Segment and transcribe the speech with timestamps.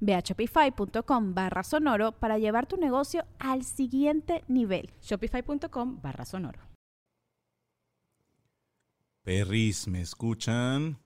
[0.00, 4.90] Ve a shopify.com barra sonoro para llevar tu negocio al siguiente nivel.
[5.00, 6.60] Shopify.com barra sonoro.
[9.22, 10.98] Perris, ¿me escuchan?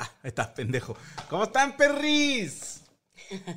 [0.00, 0.96] Ah, estás pendejo.
[1.28, 2.84] ¿Cómo están, perris?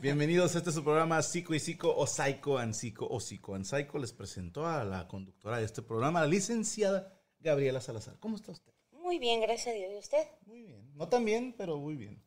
[0.01, 3.63] Bienvenidos a este su programa Psico y Psico o Psycho and Psico o Psico and
[3.63, 3.99] Psycho.
[3.99, 8.17] Les presento a la conductora de este programa, la licenciada Gabriela Salazar.
[8.19, 8.73] ¿Cómo está usted?
[8.89, 9.91] Muy bien, gracias a Dios.
[9.93, 10.27] ¿Y usted?
[10.47, 10.91] Muy bien.
[10.95, 12.23] No tan bien, pero muy bien.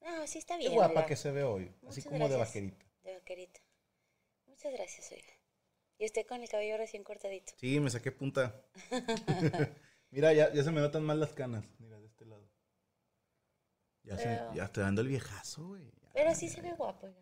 [0.00, 0.74] No, sí está Qué bien.
[0.74, 1.06] guapa oiga.
[1.06, 1.74] que se ve hoy.
[1.88, 2.86] Así como de vaquerita.
[3.02, 3.60] De vaquerita.
[4.46, 5.32] Muchas gracias, oiga.
[5.98, 7.52] Y usted con el cabello recién cortadito.
[7.56, 8.62] Sí, me saqué punta.
[10.10, 11.64] Mira, ya, ya se me notan más las canas.
[11.80, 12.46] Mira, de este lado.
[14.06, 15.84] Ya, se- Pero- ya estoy dando el viejazo, güey.
[15.84, 16.70] Ya, Pero ya, sí ya, se ya.
[16.70, 17.18] ve guapo, oiga.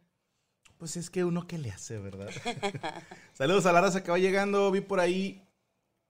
[0.78, 2.28] Pues es que uno que le hace, ¿verdad?
[3.32, 4.70] Saludos a la raza que va llegando.
[4.70, 5.42] Vi por ahí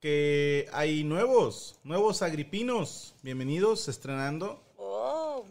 [0.00, 3.14] que hay nuevos, nuevos agripinos.
[3.22, 4.62] Bienvenidos, estrenando.
[4.76, 5.46] Oh,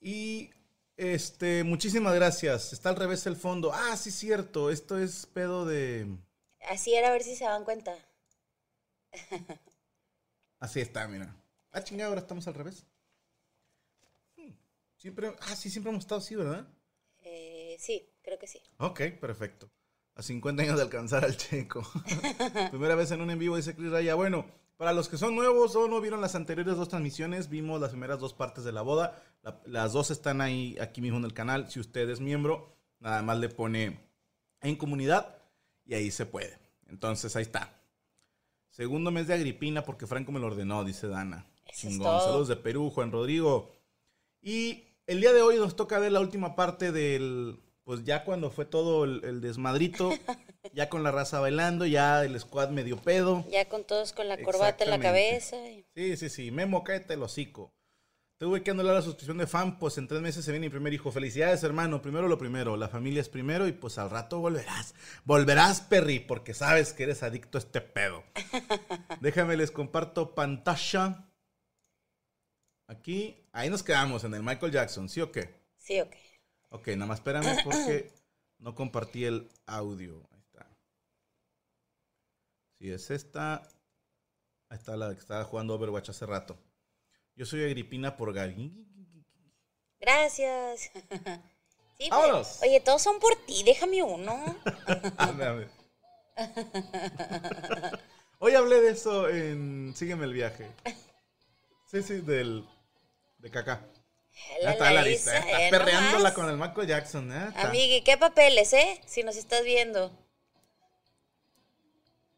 [0.00, 0.50] Y
[0.96, 2.72] este, muchísimas gracias.
[2.72, 3.72] Está al revés el fondo.
[3.72, 4.70] Ah, sí, cierto.
[4.70, 6.06] Esto es pedo de.
[6.70, 7.94] así era a ver si se dan cuenta.
[10.60, 11.34] Así está, mira.
[11.72, 12.84] Ah, chingada, ahora estamos al revés.
[15.00, 15.34] Siempre.
[15.40, 16.68] Ah, sí, siempre hemos estado así, ¿verdad?
[17.22, 18.60] Eh, sí, creo que sí.
[18.76, 19.70] Ok, perfecto.
[20.14, 21.82] A 50 años de alcanzar al checo.
[22.70, 24.14] Primera vez en un en vivo, dice Chris Raya.
[24.14, 24.44] Bueno,
[24.76, 28.18] para los que son nuevos o no vieron las anteriores dos transmisiones, vimos las primeras
[28.20, 29.22] dos partes de la boda.
[29.42, 31.70] La- las dos están ahí, aquí mismo en el canal.
[31.70, 34.00] Si usted es miembro, nada más le pone
[34.60, 35.38] en comunidad
[35.86, 36.58] y ahí se puede.
[36.88, 37.80] Entonces, ahí está.
[38.68, 41.46] Segundo mes de Agripina porque Franco me lo ordenó, dice Dana.
[41.72, 42.20] Chingón.
[42.20, 43.72] Saludos de Perú, Juan Rodrigo.
[44.42, 48.50] Y el día de hoy nos toca ver la última parte del, pues ya cuando
[48.50, 50.10] fue todo el, el desmadrito,
[50.72, 53.44] ya con la raza bailando, ya el squad medio pedo.
[53.50, 55.56] Ya con todos con la corbata en la cabeza.
[55.68, 56.50] y- Sí, sí, sí.
[56.50, 57.72] Memo, cállate el hocico.
[58.38, 60.94] Tuve que anular la suscripción de fan, pues en tres meses se viene mi primer
[60.94, 61.12] hijo.
[61.12, 62.00] Felicidades, hermano.
[62.00, 62.74] Primero lo primero.
[62.78, 64.94] La familia es primero y pues al rato volverás.
[65.24, 68.22] Volverás, Perry, porque sabes que eres adicto a este pedo.
[69.20, 71.26] Déjame, les comparto pantalla.
[72.90, 75.54] Aquí, ahí nos quedamos en el Michael Jackson, ¿sí o qué?
[75.76, 76.12] Sí, ok.
[76.70, 78.10] Ok, nada más espérame porque
[78.58, 80.28] no compartí el audio.
[80.32, 80.66] Ahí está.
[82.76, 83.62] Si es esta.
[84.68, 86.58] Ahí está la que estaba jugando Overwatch hace rato.
[87.36, 88.72] Yo soy Agripina por Gaby.
[90.00, 90.90] Gracias.
[91.96, 92.62] Sí, Vámonos.
[92.62, 94.42] Oye, todos son por ti, déjame uno.
[98.38, 100.70] Hoy hablé de eso en Sígueme el viaje.
[101.90, 102.66] Sí, sí, del.
[103.40, 103.50] De.
[103.50, 103.88] Ya
[104.62, 105.36] La está la lista.
[105.36, 107.32] Está eh, perreándola con el Michael Jackson.
[107.32, 107.46] ¿eh?
[107.48, 109.00] Está, Amigui, ¿qué papeles, eh?
[109.06, 110.10] Si nos estás viendo.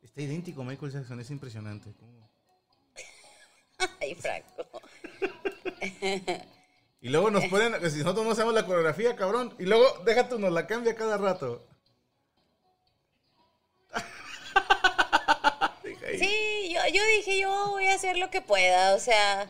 [0.03, 1.93] está idéntico Michael Jackson, es impresionante.
[1.99, 2.31] ¿Cómo?
[4.01, 4.67] Ay, Franco.
[7.01, 9.55] Y luego nos ponen, si nosotros no hacemos la coreografía, cabrón.
[9.59, 11.67] Y luego, déjate, nos la cambia cada rato.
[16.19, 19.49] Sí, yo, yo dije, yo voy a hacer lo que pueda, o sea.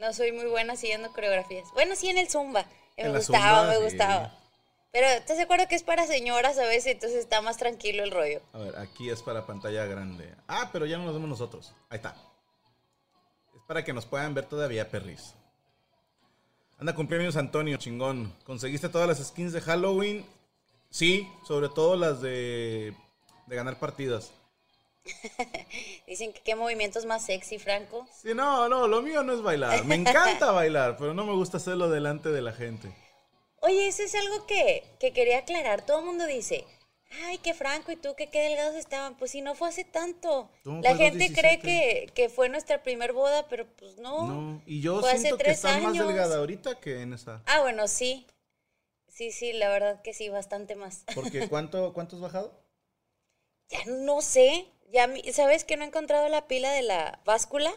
[0.00, 1.68] No soy muy buena siguiendo coreografías.
[1.74, 2.64] Bueno, sí en el Zumba.
[2.96, 4.34] En Me gustaba, Zumba, me gustaba.
[4.92, 6.94] Pero ¿estás de acuerdo que es para señoras a veces?
[6.94, 8.40] Entonces está más tranquilo el rollo.
[8.54, 10.34] A ver, aquí es para pantalla grande.
[10.48, 11.74] Ah, pero ya no nos vemos nosotros.
[11.90, 12.16] Ahí está.
[13.54, 15.34] Es para que nos puedan ver todavía, perris.
[16.78, 18.34] Anda cumpleaños Antonio, chingón.
[18.44, 20.24] ¿Conseguiste todas las skins de Halloween?
[20.88, 22.94] Sí, sobre todo las de,
[23.46, 24.32] de ganar partidas.
[26.06, 28.06] Dicen que qué movimientos más sexy, Franco.
[28.12, 29.84] Sí, no, no, lo mío no es bailar.
[29.84, 32.92] Me encanta bailar, pero no me gusta hacerlo delante de la gente.
[33.60, 35.84] Oye, eso es algo que, que quería aclarar.
[35.84, 36.64] Todo el mundo dice,
[37.26, 39.16] ay, qué Franco y tú, que qué delgados estaban.
[39.16, 40.50] Pues si no fue hace tanto.
[40.64, 41.40] La gente 2017.
[41.40, 44.26] cree que, que fue nuestra primer boda, pero pues no.
[44.26, 47.42] No, y yo Fue hace siento que estás más delgada ahorita que en esa.
[47.46, 48.26] Ah, bueno, sí.
[49.08, 51.04] Sí, sí, la verdad que sí, bastante más.
[51.14, 52.52] Porque ¿cuánto, ¿cuánto has bajado?
[53.68, 54.66] Ya no sé.
[54.92, 57.72] Ya, mi- ¿sabes que no he encontrado la pila de la báscula?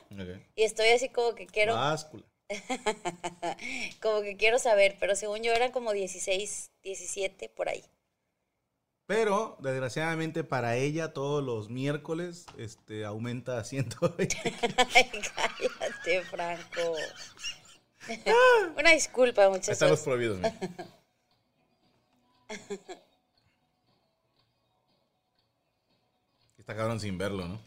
[0.56, 2.24] Y estoy así como que quiero, Báscula.
[4.02, 7.84] como que quiero saber, pero según yo eran como 16, 17 por ahí.
[9.06, 14.38] Pero, desgraciadamente para ella, todos los miércoles este, aumenta a 120.
[14.96, 16.96] Ay, cállate, Franco.
[18.78, 19.70] Una disculpa, muchachos.
[19.70, 20.40] están los prohibidos.
[26.64, 27.60] Está cabrón sin verlo, ¿no?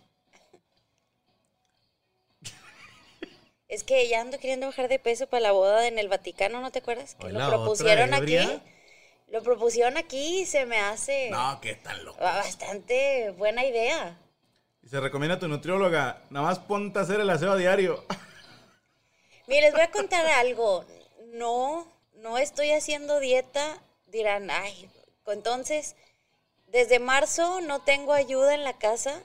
[3.69, 6.73] Es que ya ando queriendo bajar de peso para la boda en el Vaticano, ¿no
[6.73, 7.15] te acuerdas?
[7.15, 8.39] Que lo propusieron aquí.
[9.29, 12.19] Lo propusieron aquí y se me hace No, qué tan loco.
[12.23, 14.19] bastante buena idea.
[14.83, 18.03] Y se recomienda a tu nutrióloga, nada más ponte a hacer el aseo a diario.
[19.47, 20.87] Mire, les voy a contar algo.
[21.35, 23.79] No, no estoy haciendo dieta.
[24.07, 24.89] Dirán, ay,
[25.27, 25.97] entonces,
[26.67, 29.23] desde marzo no tengo ayuda en la casa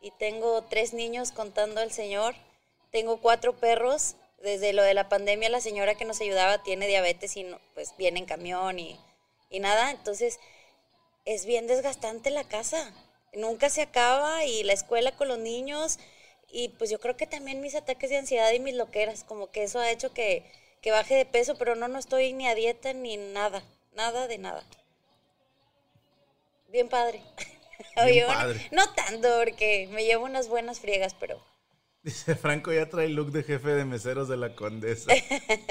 [0.00, 2.34] y tengo tres niños contando al Señor.
[2.92, 4.16] Tengo cuatro perros.
[4.42, 8.18] Desde lo de la pandemia, la señora que nos ayudaba tiene diabetes y pues viene
[8.18, 9.00] en camión y,
[9.48, 9.90] y nada.
[9.90, 10.38] Entonces,
[11.24, 12.92] es bien desgastante la casa.
[13.32, 15.98] Nunca se acaba y la escuela con los niños.
[16.50, 19.64] Y pues yo creo que también mis ataques de ansiedad y mis loqueras, como que
[19.64, 20.44] eso ha hecho que,
[20.82, 23.64] que baje de peso, pero no, no estoy ni a dieta ni nada,
[23.94, 24.62] nada de nada.
[26.74, 27.22] Bien padre.
[28.06, 28.26] Bien
[28.72, 31.40] no tanto, porque me llevo unas buenas friegas, pero
[32.02, 35.12] Dice Franco ya trae look de jefe de meseros de la condesa.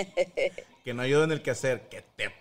[0.85, 1.89] que no ayuda en el quehacer.
[1.89, 2.31] ¿Qué te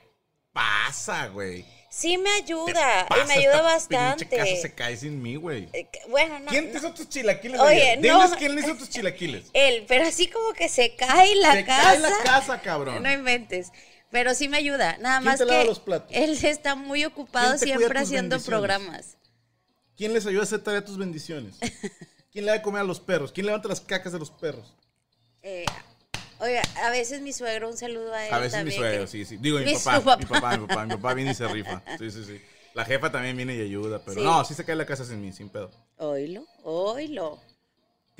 [0.52, 1.64] pasa, güey?
[1.90, 4.74] sí me ¿Qué ayuda y me ayuda casa se bastante.
[4.76, 5.68] cae sin mí, güey.
[5.72, 6.50] Eh, Bueno, no.
[6.52, 7.60] ¿Quién te hizo tus chilaquiles?
[7.60, 8.02] Oye, no.
[8.22, 9.50] Diles quién le hizo tus chilaquiles.
[9.54, 11.82] Él, pero así como que se cae la Se casa.
[11.90, 13.02] cae la casa, cabrón.
[13.02, 13.72] No inventes.
[14.12, 14.96] Pero sí me ayuda.
[14.98, 16.10] Nada ¿Quién más te que lava los platos?
[16.14, 18.44] él está muy ocupado ¿Quién te cuida siempre tus haciendo bendiciones?
[18.46, 19.16] programas.
[19.96, 21.56] ¿Quién les ayuda a hacer tarea tus bendiciones?
[22.32, 23.32] ¿Quién le da de comer a los perros?
[23.32, 24.72] ¿Quién levanta las cacas de los perros?
[25.42, 25.64] Eh,
[26.38, 29.06] oiga, a veces mi suegro, un saludo a él A veces mi también, suegro, que-
[29.10, 29.36] sí, sí.
[29.38, 31.82] Digo, mi Mi papá, mi papá, mi papá, mi papá viene y se rifa.
[31.98, 32.40] Sí, sí, sí.
[32.74, 34.24] La jefa también viene y ayuda, pero Sí.
[34.26, 35.70] no, sí se cae la casa sin mí, sin pedo.
[35.96, 37.38] Oílo, oílo.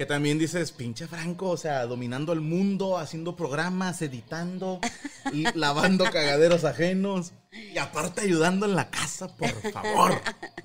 [0.03, 4.81] Que también dices, pinche Franco, o sea, dominando el mundo, haciendo programas, editando,
[5.33, 10.21] y lavando cagaderos ajenos, y aparte ayudando en la casa, por favor.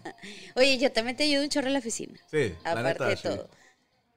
[0.56, 2.20] Oye, yo también te ayudo un chorro en la oficina.
[2.32, 3.24] Sí, la Aparte neta, de sí.
[3.26, 3.50] todo.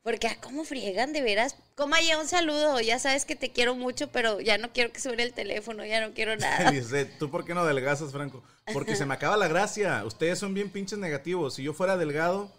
[0.03, 1.55] Porque, ah, ¿cómo friegan de veras?
[1.75, 2.81] Coma ya un saludo.
[2.81, 6.01] Ya sabes que te quiero mucho, pero ya no quiero que suene el teléfono, ya
[6.01, 6.71] no quiero nada.
[6.71, 8.43] Dice, ¿tú por qué no adelgazas, Franco?
[8.73, 10.03] Porque se me acaba la gracia.
[10.07, 11.57] Ustedes son bien pinches negativos.
[11.57, 12.51] Si yo fuera delgado,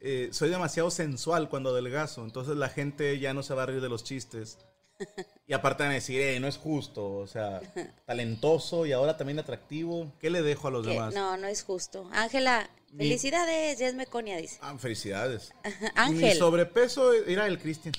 [0.00, 2.22] eh, soy demasiado sensual cuando adelgazo.
[2.24, 4.58] Entonces la gente ya no se va a reír de los chistes.
[5.48, 7.18] Y aparte van a decir, eh, no es justo.
[7.18, 7.60] O sea,
[8.04, 10.10] talentoso y ahora también atractivo.
[10.18, 11.14] ¿Qué le dejo a los demás?
[11.14, 12.08] no, no es justo.
[12.12, 14.58] Ángela, Mi- felicidades, ya es meconia, dice.
[14.60, 15.52] Ah, felicidades.
[15.80, 16.36] Mi Ángel.
[16.36, 17.94] sobrepeso era el Cristian.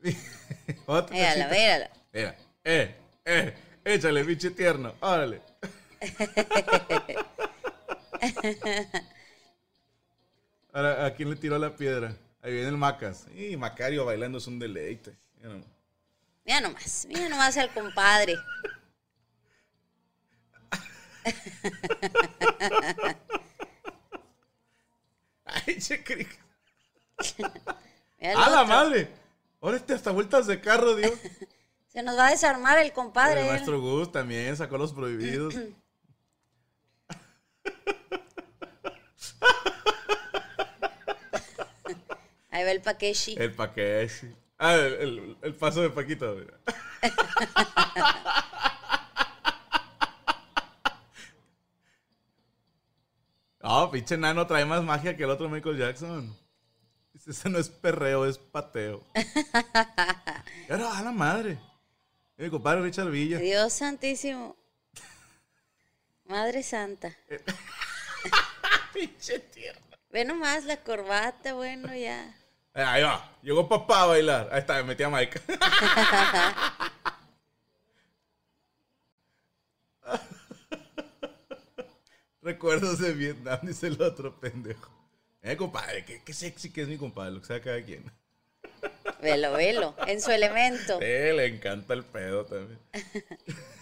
[0.86, 1.08] Cachita.
[1.10, 1.90] mírala.
[2.12, 2.94] Mira, eh,
[3.24, 3.54] eh,
[3.84, 5.40] échale, pinche tierno, órale.
[10.72, 12.16] Ahora, ¿a quién le tiró la piedra?
[12.40, 13.26] Ahí viene el Macas.
[13.34, 15.14] Y Macario bailando es un deleite.
[15.36, 15.68] Mira nomás.
[16.44, 18.34] Mira nomás, mira nomás al compadre.
[25.44, 26.02] Ay, che,
[28.34, 29.08] ¡A la madre!
[29.60, 31.12] Ahora este hasta vueltas de carro, Dios.
[31.88, 33.42] Se nos va a desarmar el compadre.
[33.42, 35.54] El maestro Gus también sacó los prohibidos.
[42.52, 43.34] Ahí va el Pakeshi.
[43.38, 44.36] El paquete.
[44.58, 46.36] Ah, el, el- el paso de Paquito.
[46.36, 46.54] mira.
[53.62, 56.36] No, pinche nano trae más magia que el otro Michael Jackson.
[57.26, 59.04] Ese no es perreo, es pateo.
[60.68, 61.58] Pero a la madre.
[62.36, 63.38] Mi compadre Richard Villa.
[63.38, 64.56] Dios santísimo.
[66.24, 67.14] Madre santa.
[68.94, 69.80] Pinche tierra.
[70.10, 72.34] Ve nomás la corbata, bueno, ya.
[72.74, 73.30] Eh, Ahí va.
[73.42, 74.48] Llegó papá a bailar.
[74.52, 75.40] Ahí está, me metí a Mike.
[82.42, 84.90] Recuerdos de Vietnam, dice el otro pendejo.
[85.42, 88.10] Eh, compadre, qué, qué sexy que es mi compadre, lo que sea cada quien.
[89.20, 89.94] Velo, velo.
[90.06, 90.98] En su elemento.
[90.98, 92.80] Sí, le encanta el pedo también.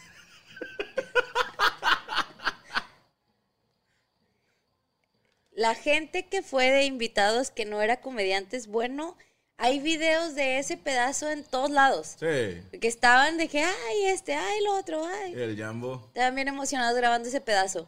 [5.60, 9.18] La gente que fue de invitados que no era comediantes, bueno,
[9.58, 12.16] hay videos de ese pedazo en todos lados.
[12.18, 12.78] Sí.
[12.78, 15.34] Que estaban de que, ay, este, ay, lo otro, ay.
[15.34, 16.02] El Jambo.
[16.06, 17.86] Estaban bien emocionados grabando ese pedazo.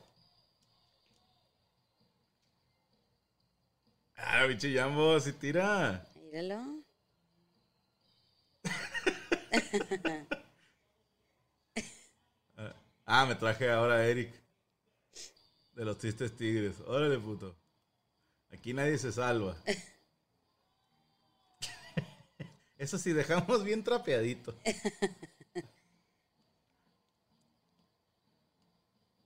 [4.18, 6.06] Ah, pinche Jambo, si tira.
[6.30, 6.82] Míralo.
[13.04, 14.30] Ah, me traje ahora a Eric.
[15.74, 16.76] De los tristes tigres.
[16.86, 17.61] Órale, puto.
[18.52, 19.56] Aquí nadie se salva.
[22.78, 24.54] Eso sí, dejamos bien trapeadito.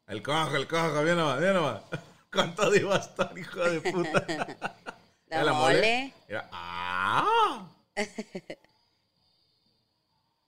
[0.06, 1.82] El cojo, el cojo, bien nomás, bien nomás.
[2.30, 4.26] Con todo iba a estar, hijo de puta.
[5.28, 6.14] La, ¿Ya mole.
[6.52, 7.68] ¡Ah!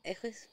[0.04, 0.48] Hijo es-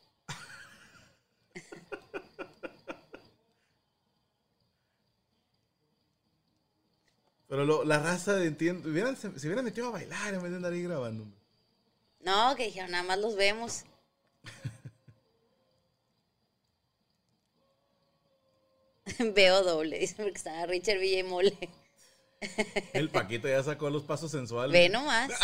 [7.48, 8.90] Pero lo- la raza de entiendo.
[8.90, 11.26] hubieran- se, se hubieran metido a bailar en vez de andar ahí grabando.
[12.22, 13.84] No, que dijeron, nada más los vemos.
[19.36, 21.58] Veo doble, dice porque estaba Richard Villa y Mole.
[22.94, 24.74] El Paquito ya sacó los pasos sensuales.
[24.74, 25.32] Ve nomás.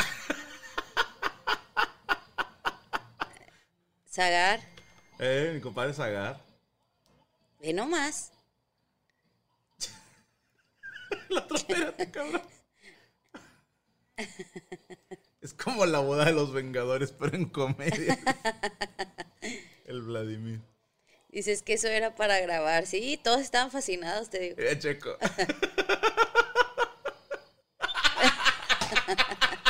[4.11, 4.59] Zagar,
[5.19, 6.37] Eh, mi compadre Zagar.
[7.61, 8.31] ve nomás.
[11.31, 12.41] La otra, espérate, cabrón.
[15.41, 18.19] Es como la boda de los Vengadores, pero en comedia.
[19.85, 20.59] El Vladimir.
[21.29, 22.85] Dices que eso era para grabar.
[22.85, 24.55] Sí, todos estaban fascinados, te digo.
[24.59, 25.17] Eh, checo.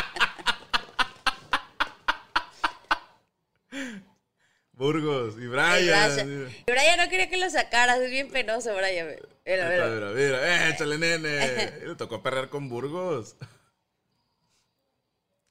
[4.81, 5.85] Burgos y Brian.
[5.85, 6.27] gracias.
[6.27, 9.09] Y Brian no quería que lo sacaras, es bien penoso, Brian.
[9.45, 10.09] Mira, Mira, mira.
[10.09, 10.67] mira.
[10.67, 11.71] Eh, échale, nene.
[11.85, 13.35] Le tocó perrear con Burgos.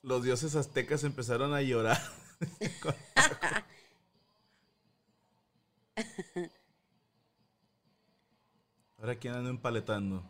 [0.03, 2.01] Los dioses aztecas empezaron a llorar.
[8.99, 10.23] Ahora, ¿quién anda empaletando?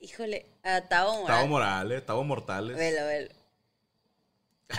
[0.00, 1.48] Híjole, a Tavo Tavo Morales.
[1.48, 2.76] Morales, Tavo Mortales.
[2.76, 3.34] Velo, velo.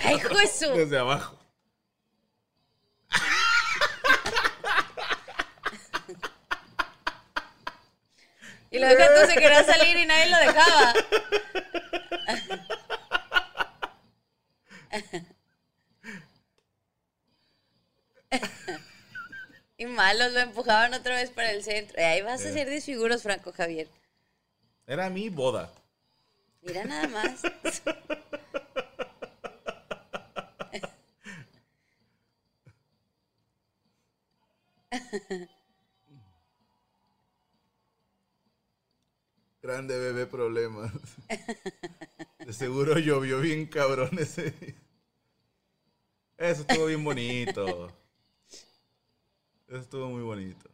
[0.04, 1.38] Ay, hijo de su- Desde abajo.
[8.70, 10.94] Y lo deja tú, se quería salir y nadie lo dejaba.
[19.78, 22.04] Y malos lo empujaban otra vez para el centro.
[22.04, 23.88] Ahí vas a hacer desfiguros, Franco Javier.
[24.88, 25.72] Era mi boda.
[26.62, 27.42] Mira nada más.
[39.68, 40.94] Grande bebé problemas.
[42.40, 44.76] De seguro llovió bien cabrón ese día.
[46.38, 47.92] Eso estuvo bien bonito.
[49.68, 50.70] Eso estuvo muy bonito.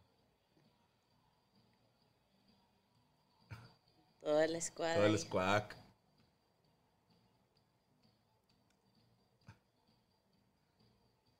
[4.21, 4.97] Toda la escuadra.
[4.97, 5.75] Todo el squack.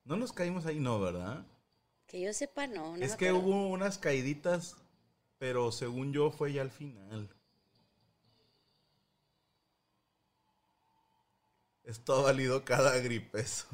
[0.06, 1.46] No nos caímos ahí, no, ¿verdad?
[2.08, 2.98] Que yo sepa, no.
[2.98, 4.76] no es me que hubo unas caíditas,
[5.38, 7.30] pero según yo fue ya al final.
[11.84, 13.68] Esto ha valido cada gripeso.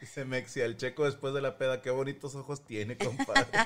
[0.00, 3.46] Dice Mexi, el checo después de la peda, qué bonitos ojos tiene, compadre.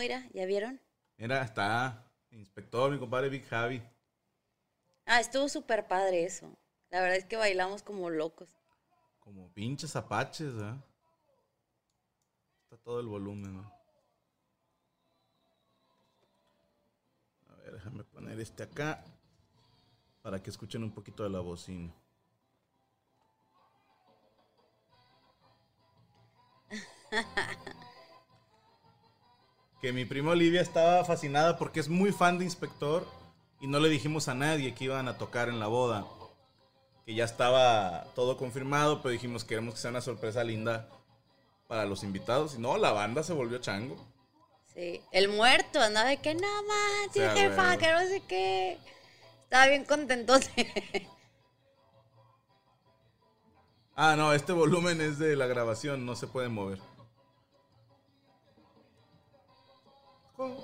[0.00, 0.80] mira, ¿ya vieron?
[1.18, 3.82] Mira, está inspector, mi compadre Big Javi.
[5.04, 6.56] Ah, estuvo súper padre eso.
[6.90, 8.48] La verdad es que bailamos como locos.
[9.18, 10.74] Como pinches apaches, ¿eh?
[12.62, 13.72] Está todo el volumen, ¿no?
[17.48, 19.04] A ver, déjame poner este acá
[20.30, 21.92] para que escuchen un poquito de la bocina.
[29.80, 33.04] que mi prima Olivia estaba fascinada porque es muy fan de Inspector
[33.60, 36.06] y no le dijimos a nadie que iban a tocar en la boda.
[37.04, 40.88] Que ya estaba todo confirmado, pero dijimos queremos que sea una sorpresa linda
[41.66, 42.54] para los invitados.
[42.54, 43.96] Y no, la banda se volvió chango.
[44.76, 47.78] Sí, el muerto andaba de que no más, sí, O sea, jefa, güey.
[47.78, 48.78] que no sé qué.
[49.50, 50.34] Estaba bien contento.
[54.02, 56.78] Ah, no, este volumen es de la grabación, no se puede mover.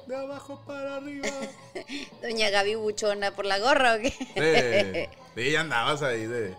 [0.06, 1.28] De abajo para arriba.
[2.22, 5.10] Doña Gaby Buchona por la gorra o qué.
[5.34, 6.56] Sí, sí, ya andabas ahí de...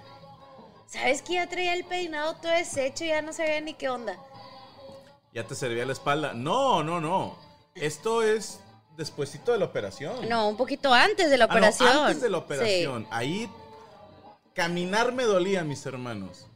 [0.86, 3.05] ¿Sabes que ya traía el peinado todo deshecho?
[3.05, 4.15] Ya no sabía ni qué onda.
[5.34, 6.34] ¿Ya te servía la espalda?
[6.36, 7.39] No, no, no.
[7.74, 8.60] Esto es
[8.98, 10.27] despuesito de la operación.
[10.27, 11.98] No, un poquito antes de la Ah, no, operación.
[12.06, 13.08] antes de la operación.
[13.12, 13.50] Ahí
[14.54, 16.48] caminar me dolía, mis hermanos.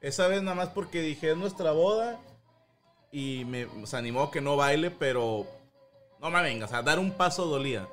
[0.00, 2.18] Esa vez nada más porque dije, es nuestra boda.
[3.12, 5.44] Y me se animó que no baile, pero
[6.20, 7.88] no me vengas, o sea, dar un paso dolía.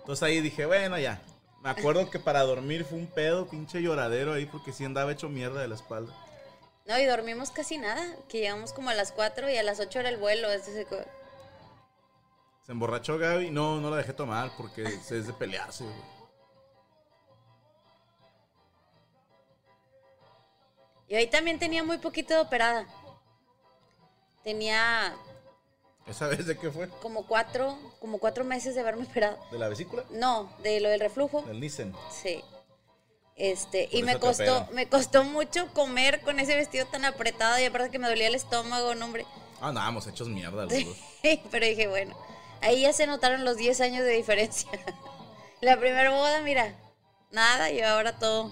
[0.00, 1.20] Entonces ahí dije, bueno, ya.
[1.62, 5.28] Me acuerdo que para dormir fue un pedo, pinche lloradero ahí, porque sí andaba hecho
[5.28, 6.12] mierda de la espalda.
[6.86, 8.02] No, y dormimos casi nada.
[8.28, 10.48] Que llegamos como a las 4 y a las 8 era el vuelo.
[10.62, 10.96] Se co-
[12.64, 13.50] Se emborrachó Gaby.
[13.50, 16.14] No, no la dejé tomar porque se es de pelearse, güey.
[21.08, 22.86] Y ahí también tenía muy poquito de operada.
[24.42, 25.14] Tenía
[26.06, 26.88] ¿Esa vez de qué fue?
[27.00, 29.38] como cuatro, como cuatro meses de haberme operado.
[29.50, 30.04] ¿De la vesícula?
[30.10, 31.42] No, de lo del reflujo.
[31.42, 31.94] Del Nissen.
[32.10, 32.42] Sí.
[33.36, 37.64] Este, Por y me costó, me costó mucho comer con ese vestido tan apretado y
[37.64, 39.26] aparte que me dolía el estómago, no hombre.
[39.60, 40.96] Ah, andábamos hechos mierda los dos.
[41.50, 42.16] Pero dije, bueno,
[42.64, 44.70] ahí ya se notaron los 10 años de diferencia.
[45.60, 46.74] La primera boda, mira,
[47.30, 48.50] nada y ahora todo.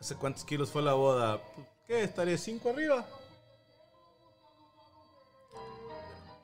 [0.00, 1.40] ¿Hace cuántos kilos fue la boda?
[1.86, 2.02] ¿Qué?
[2.02, 3.06] ¿Estaría cinco arriba?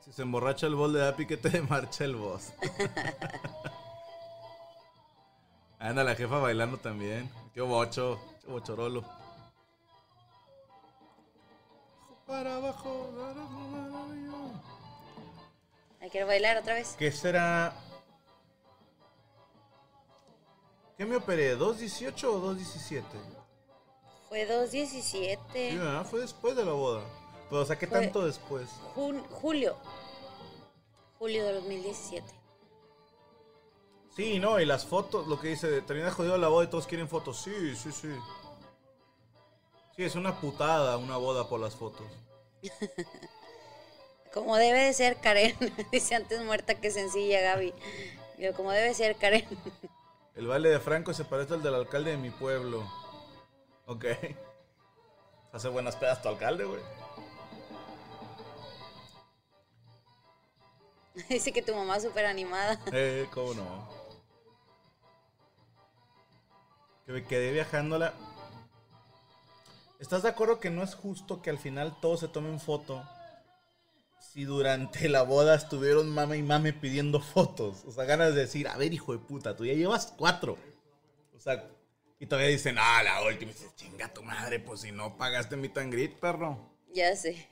[0.05, 2.53] Si se emborracha el bol de da piquete de marcha el boss.
[5.79, 7.29] Anda la jefa bailando también.
[7.53, 9.18] Qué bocho, qué bochorolo.
[12.29, 13.09] Para abajo.
[15.99, 16.95] Hay que bailar otra vez.
[16.97, 17.73] ¿Qué será?
[20.97, 21.57] ¿Qué me operé?
[21.57, 23.03] ¿2.18 o 2.17?
[24.29, 25.37] Fue 2.17.
[25.71, 26.05] Sí, ¿verdad?
[26.05, 27.01] Fue después de la boda.
[27.49, 28.69] Pero, o sea, ¿qué Fue- tanto después?
[28.95, 29.75] Jun- julio.
[31.17, 32.25] Julio de 2017.
[34.15, 37.07] Sí, no, y las fotos, lo que dice, termina jodido la boda y todos quieren
[37.09, 37.41] fotos.
[37.41, 38.09] Sí, sí, sí.
[39.99, 42.07] Sí, es una putada una boda por las fotos.
[44.33, 45.57] Como debe de ser Karen.
[45.91, 47.73] Dice antes muerta que sencilla, Gaby.
[48.37, 49.45] Yo, como debe ser Karen.
[50.35, 52.89] El baile de Franco se parece al del alcalde de mi pueblo.
[53.87, 54.05] Ok.
[55.51, 56.81] Hace buenas pedas tu alcalde, güey.
[61.27, 62.79] Dice que tu mamá es súper animada.
[62.93, 63.89] Eh, cómo no.
[67.05, 68.13] Que me quedé viajándola.
[69.99, 73.03] ¿Estás de acuerdo que no es justo que al final todos se tomen foto?
[74.21, 77.83] Si durante la boda estuvieron mame y mame pidiendo fotos.
[77.85, 80.57] O sea, ganas de decir, a ver, hijo de puta, tú ya llevas cuatro.
[81.35, 81.69] O sea,
[82.17, 83.51] y todavía dicen, ah, la última.
[83.51, 86.57] Y dices, chinga tu madre, pues si no pagaste mi tangrit, perro.
[86.93, 87.47] Ya sé.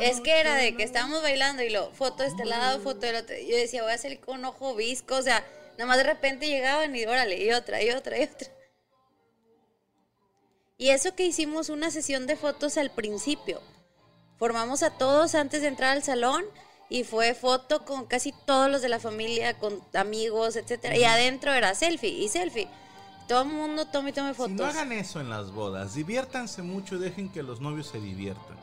[0.00, 3.16] Es que era de que estábamos bailando y lo, foto de este lado, foto del
[3.16, 3.36] otro.
[3.36, 5.16] Yo decía, voy a salir con ojo visco.
[5.16, 8.48] O sea, nada más de repente llegaban y órale, y otra, y otra, y otra.
[10.80, 13.60] Y eso que hicimos una sesión de fotos al principio.
[14.38, 16.42] Formamos a todos antes de entrar al salón
[16.88, 20.96] y fue foto con casi todos los de la familia, con amigos, etcétera.
[20.96, 22.66] Y adentro era selfie y selfie.
[23.28, 24.74] Todo el mundo tome y tome Si no fotos.
[24.74, 28.56] hagan eso en las bodas, diviértanse mucho y dejen que los novios se diviertan.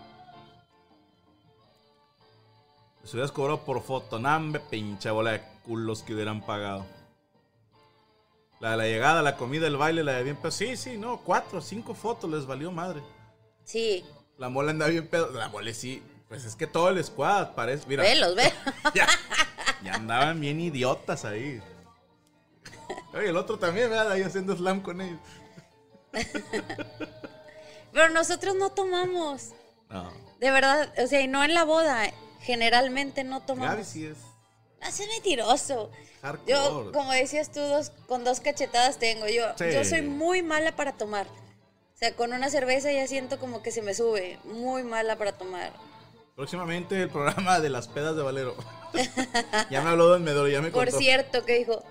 [3.03, 6.83] Les hubieras cobrado por foto, nambe, pinche bola de culos que hubieran pagado.
[8.59, 10.51] La de la llegada, la comida, el baile, la de bien pedo.
[10.51, 13.01] Sí, sí, no, cuatro, cinco fotos les valió madre.
[13.63, 14.03] Sí,
[14.37, 15.31] La mole anda bien pedo.
[15.31, 17.85] La mole sí, pues es que todo el squad parece.
[17.87, 18.53] Mira, velos, velos.
[18.95, 19.07] ya,
[19.83, 21.61] ya andaban bien idiotas ahí.
[23.13, 24.11] Oye, el otro también, ¿verdad?
[24.11, 25.19] Ahí haciendo slam con ellos.
[27.93, 29.51] Pero nosotros no tomamos.
[29.89, 30.11] No.
[30.39, 32.11] De verdad, o sea, y no en la boda.
[32.41, 33.73] Generalmente no tomamos.
[33.73, 34.17] Gaby sí es
[34.81, 35.91] No seas mentiroso.
[36.21, 36.51] hardcore.
[36.51, 39.27] Yo, como decías tú, dos, con dos cachetadas tengo.
[39.27, 39.65] Yo, Sí.
[39.73, 41.27] yo soy muy mala para tomar.
[41.27, 44.39] O sea, con una cerveza ya siento como que se me sube.
[44.43, 45.73] Muy mala para tomar.
[46.35, 48.55] Próximamente el programa de las pedas de Valero.
[49.71, 50.99] ya me habló Don Medoro, ya me Por contó.
[50.99, 51.83] cierto, que dijo.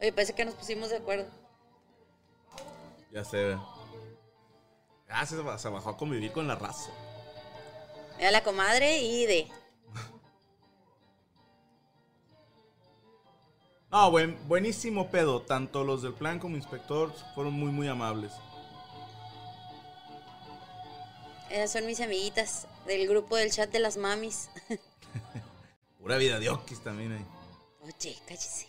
[0.00, 1.26] Oye, parece que nos pusimos de acuerdo.
[3.12, 3.58] Ya se ve.
[5.08, 6.90] Ah, se, se bajó a convivir con la raza.
[8.20, 9.48] Mira la comadre y de.
[13.90, 15.40] No, buen, buenísimo pedo.
[15.40, 18.32] Tanto los del plan como inspector fueron muy, muy amables.
[21.48, 24.50] Esas son mis amiguitas del grupo del chat de las mamis.
[25.98, 27.26] Pura vida de Oquis también ahí.
[27.80, 28.66] Oye, cállese.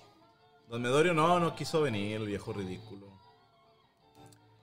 [0.70, 3.06] Don Medorio no, no quiso venir, el viejo ridículo.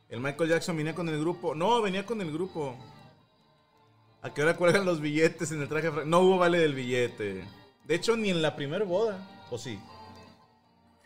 [0.09, 1.55] El Michael Jackson venía con el grupo.
[1.55, 2.75] No, venía con el grupo.
[4.23, 5.91] ¿A qué hora cuelgan los billetes en el traje?
[6.05, 7.45] No hubo vale del billete.
[7.85, 9.19] De hecho, ni en la primera boda.
[9.51, 9.79] ¿O sí?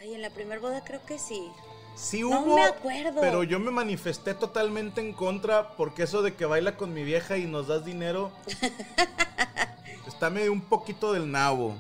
[0.01, 1.51] Ay, en la primera boda creo que sí.
[1.95, 2.57] Sí No hubo.
[2.57, 3.21] me acuerdo.
[3.21, 7.37] Pero yo me manifesté totalmente en contra porque eso de que baila con mi vieja
[7.37, 8.33] y nos das dinero.
[10.09, 11.77] está medio un poquito del nabo.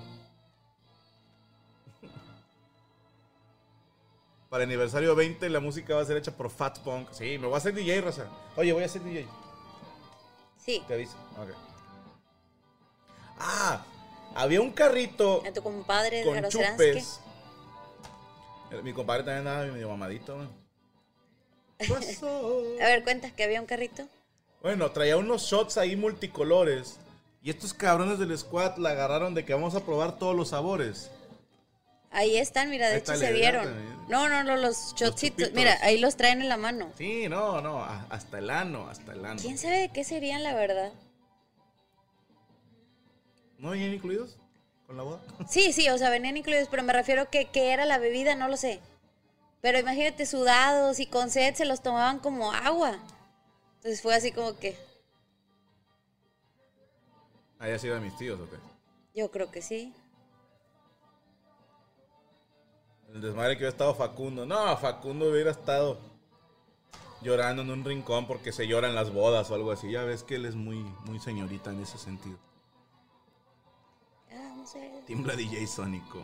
[4.50, 7.08] Para aniversario 20 la música va a ser hecha por Fat Punk.
[7.12, 8.26] Sí, me voy a hacer DJ, Raza.
[8.54, 9.26] Oye, voy a ser DJ.
[10.64, 10.82] Sí.
[10.86, 11.16] Te aviso.
[11.40, 11.50] Ok.
[13.38, 13.84] Ah,
[14.34, 17.20] había un carrito A tu compadre con chupes.
[18.70, 20.36] Eh, Mi compadre también andaba medio mamadito.
[20.38, 20.48] ¿no?
[21.78, 22.62] ¿Qué pasó?
[22.80, 24.06] A ver, cuenta que había un carrito.
[24.62, 26.98] Bueno, traía unos shots ahí multicolores.
[27.42, 31.10] Y estos cabrones del squad la agarraron de que vamos a probar todos los sabores.
[32.12, 33.92] Ahí están, mira, de Ahí hecho se vieron.
[34.08, 35.20] No, no, no, los shotcitos.
[35.20, 35.52] chupitos.
[35.54, 36.92] Mira, ahí los traen en la mano.
[36.98, 39.40] Sí, no, no, hasta el ano, hasta el ano.
[39.40, 40.92] ¿Quién sabe de qué serían, la verdad?
[43.58, 44.36] ¿No venían incluidos
[44.86, 45.20] con la boda?
[45.48, 48.48] Sí, sí, o sea, venían incluidos, pero me refiero que, que era la bebida, no
[48.48, 48.80] lo sé.
[49.60, 52.98] Pero imagínate, sudados y con sed se los tomaban como agua.
[53.76, 54.76] Entonces fue así como que,
[57.58, 58.56] Había sido de mis tíos, ¿o qué?
[59.14, 59.94] yo creo que sí.
[63.12, 64.46] El desmadre que hubiera estado Facundo.
[64.46, 65.98] No, Facundo hubiera estado
[67.20, 69.90] llorando en un rincón porque se lloran las bodas o algo así.
[69.90, 72.38] Ya ves que él es muy, muy señorita en ese sentido.
[74.30, 75.04] Ah, a ver.
[75.04, 76.22] Timbla DJ Sónico.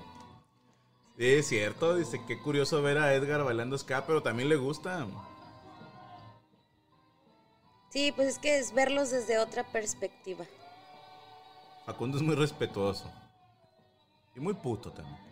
[1.19, 1.95] Sí, es cierto.
[1.95, 5.07] Dice, qué curioso ver a Edgar bailando ska, pero también le gusta.
[7.91, 10.47] Sí, pues es que es verlos desde otra perspectiva.
[11.85, 13.11] Facundo es muy respetuoso.
[14.35, 15.28] Y muy puto también.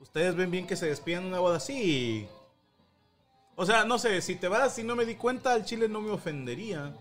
[0.00, 1.60] ¿Ustedes ven bien que se despidan de una boda?
[1.60, 2.28] Sí.
[3.54, 6.00] O sea, no sé, si te vas y no me di cuenta, al chile no
[6.00, 6.94] me ofendería.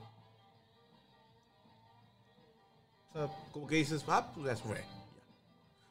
[3.13, 4.83] O sea, como que dices, ah, pues ya fue.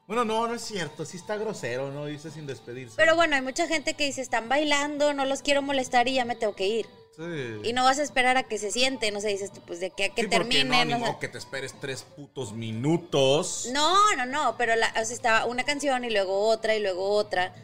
[0.06, 1.04] Bueno, no, no es cierto.
[1.04, 2.06] Sí está grosero, ¿no?
[2.06, 2.96] Dice sin despedirse.
[2.96, 6.24] Pero bueno, hay mucha gente que dice, están bailando, no los quiero molestar y ya
[6.24, 6.86] me tengo que ir.
[7.16, 7.60] Sí.
[7.62, 9.90] Y no vas a esperar a que se sienten, no sé, dices tú, pues de
[9.90, 10.84] que a que Sí, termine.
[10.84, 13.68] No, no que te esperes tres putos minutos.
[13.72, 17.10] No, no, no, pero la, o sea, estaba una canción y luego otra y luego
[17.10, 17.54] otra.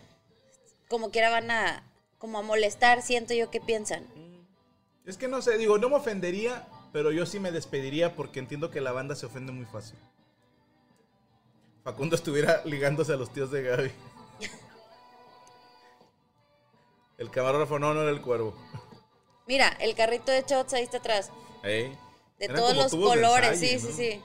[0.89, 1.83] Como quiera van a,
[2.19, 4.07] como a molestar, siento yo que piensan.
[5.05, 8.71] Es que no sé, digo, no me ofendería, pero yo sí me despediría porque entiendo
[8.71, 9.99] que la banda se ofende muy fácil.
[11.83, 13.91] Facundo estuviera ligándose a los tíos de Gaby.
[17.19, 18.57] El camarógrafo no, no era el cuervo.
[19.51, 21.33] Mira, el carrito de shots ahí está atrás.
[21.65, 21.99] De
[22.39, 23.91] eran todos los colores, ensayo, sí, ¿no?
[23.91, 24.21] sí, sí.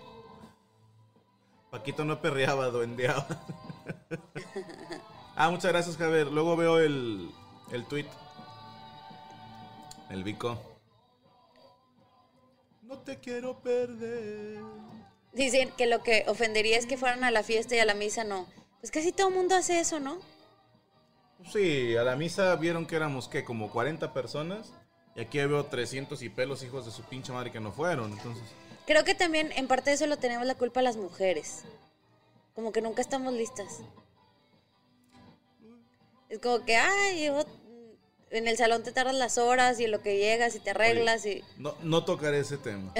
[1.71, 3.25] Paquito no perreaba, duendeaba.
[5.35, 6.27] ah, muchas gracias, Javier.
[6.27, 7.31] Luego veo el,
[7.71, 8.05] el tweet.
[10.11, 10.61] El bico.
[12.83, 14.59] No te quiero perder.
[15.33, 18.23] Dicen que lo que ofendería es que fueran a la fiesta y a la misa
[18.23, 18.45] no.
[18.79, 20.19] Pues casi todo el mundo hace eso, ¿no?
[21.51, 23.43] Sí, a la misa vieron que éramos, ¿qué?
[23.43, 24.71] Como 40 personas.
[25.15, 28.11] Y aquí veo 300 y pelos hijos de su pinche madre que no fueron.
[28.11, 28.43] Entonces,
[28.85, 31.63] Creo que también en parte de eso lo tenemos la culpa las mujeres.
[32.53, 33.79] Como que nunca estamos listas.
[36.29, 37.45] Es como que, ay, yo-
[38.31, 41.25] en el salón te tardas las horas y en lo que llegas y te arreglas
[41.25, 41.43] y...
[41.57, 42.91] no, no tocaré ese tema.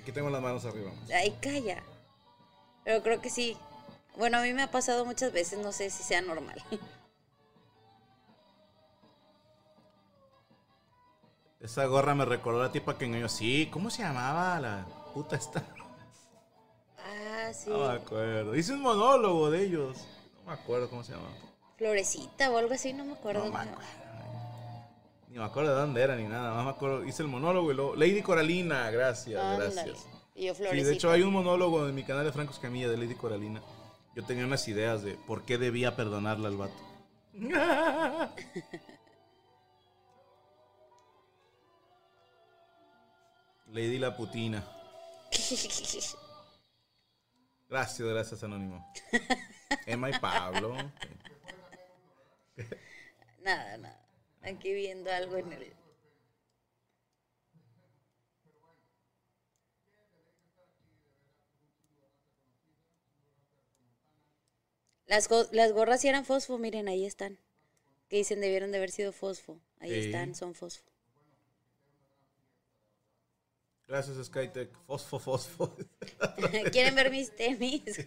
[0.00, 0.90] Aquí tengo las manos arriba.
[1.12, 1.82] Ay, calla.
[2.84, 3.56] Pero creo que sí.
[4.16, 6.62] Bueno, a mí me ha pasado muchas veces, no sé si sea normal.
[11.60, 13.28] Esa gorra me recordó a la tipa que engañó.
[13.28, 15.64] Sí, ¿cómo se llamaba la puta esta?
[16.98, 17.70] Ah, sí.
[17.70, 18.54] No me acuerdo.
[18.54, 20.06] Hice un monólogo de ellos.
[20.44, 21.30] No me acuerdo cómo se llamaba.
[21.78, 23.44] Florecita o algo así, no me acuerdo.
[23.46, 23.80] No me acuerdo.
[25.28, 26.54] Ni me acuerdo de dónde era ni nada.
[26.54, 27.04] Más me acuerdo.
[27.04, 27.96] Hice el monólogo y luego.
[27.96, 30.06] Lady Coralina, gracias, gracias.
[30.34, 30.88] Y yo Sí, Florecita.
[30.88, 33.62] de hecho hay un monólogo en mi canal de Franco Escamilla de Lady Coralina.
[34.14, 36.74] Yo tenía unas ideas de por qué debía perdonarle al vato.
[43.76, 44.64] Lady la putina.
[47.68, 48.90] Gracias, gracias, Anónimo.
[49.86, 50.76] Emma y Pablo.
[53.42, 54.00] Nada, nada.
[54.42, 55.72] Aquí viendo algo en el.
[65.06, 67.38] Las, go- las gorras sí eran fosfo, miren, ahí están.
[68.08, 69.60] Que dicen debieron de haber sido fosfo.
[69.80, 70.06] Ahí Sí.
[70.06, 70.84] están, son fosfo.
[73.86, 74.70] Gracias, Skytech.
[74.86, 75.76] Fosfo, fosfo.
[76.72, 77.84] ¿Quieren ver mis tenis?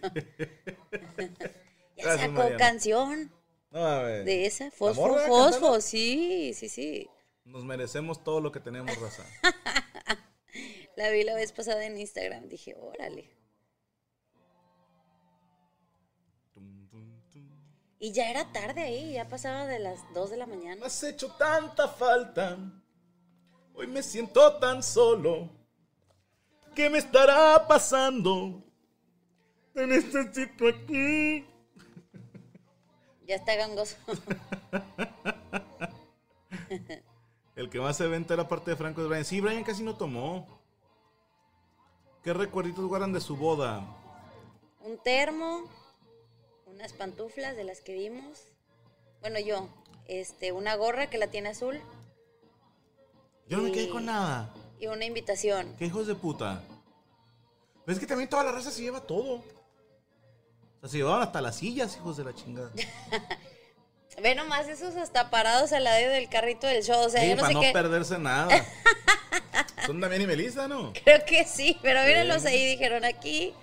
[1.96, 2.56] Gracias, sacó Mariana.
[2.58, 3.32] canción
[3.70, 4.24] No, a ver.
[4.24, 4.64] de esa.
[4.64, 7.08] ¿La Fosfo, fosfo, sí, sí, sí.
[7.44, 9.24] Nos merecemos todo lo que tenemos, raza.
[10.96, 12.48] La vi la vez pasada en Instagram.
[12.48, 13.30] Dije, órale.
[17.98, 20.86] Y ya era tarde ahí, ya pasaba de las 2 de la Me mañana.
[20.86, 22.56] has hecho tanta falta.
[23.74, 25.50] Hoy me siento tan solo.
[26.74, 28.62] ¿Qué me estará pasando?
[29.74, 31.46] Te necesito aquí.
[33.26, 33.96] Ya está gangoso.
[37.56, 39.24] El que más se venta la parte de Franco es Brian.
[39.24, 40.60] Sí, Brian casi no tomó.
[42.22, 43.86] ¿Qué recuerditos guardan de su boda?
[44.80, 45.64] Un termo,
[46.66, 48.46] unas pantuflas de las que vimos.
[49.20, 49.68] Bueno, yo,
[50.06, 51.80] este, una gorra que la tiene azul
[53.46, 54.52] Yo no me quedé con nada.
[54.80, 55.74] Y una invitación.
[55.78, 56.62] ¿Qué hijos de puta?
[57.84, 59.34] Pero es que también toda la raza se lleva todo.
[59.36, 62.70] O sea, se llevaban hasta las sillas, hijos de la chingada.
[64.22, 67.06] Ve nomás esos hasta parados al lado del carrito del show.
[67.06, 67.72] O sea, Sí, yo no para sé no qué.
[67.72, 68.48] perderse nada.
[69.86, 70.92] Son Damián y Melissa, ¿no?
[71.04, 73.54] Creo que sí, pero mírenlos ahí, dijeron aquí.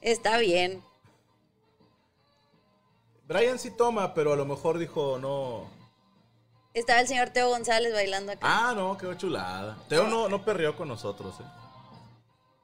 [0.00, 0.82] Está bien.
[3.28, 5.68] Brian sí toma, pero a lo mejor dijo no.
[6.72, 8.40] Estaba el señor Teo González bailando acá.
[8.42, 9.76] Ah, no, quedó chulada.
[9.88, 11.44] Teo no, no perreó con nosotros, eh.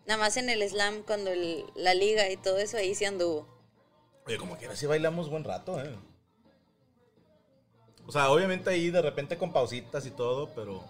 [0.06, 3.48] Nada más en el slam, cuando el- la liga y todo eso, ahí sí anduvo.
[4.26, 5.96] Oye, como quiera, sí bailamos buen rato, eh.
[8.06, 10.84] O sea, obviamente ahí de repente con pausitas y todo, pero.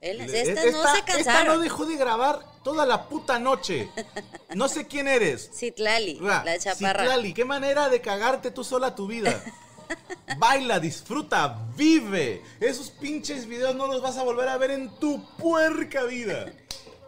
[0.00, 1.56] Él- Le- estas esta- no se esta cansaron.
[1.56, 3.88] no dejó de grabar toda la puta noche.
[4.54, 5.50] No sé quién eres.
[5.54, 7.02] Citlali, la chaparra.
[7.04, 9.30] Citlali, qué manera de cagarte tú sola tu vida.
[10.38, 12.42] Baila, disfruta, vive.
[12.60, 16.52] Esos pinches videos no los vas a volver a ver en tu puerca vida.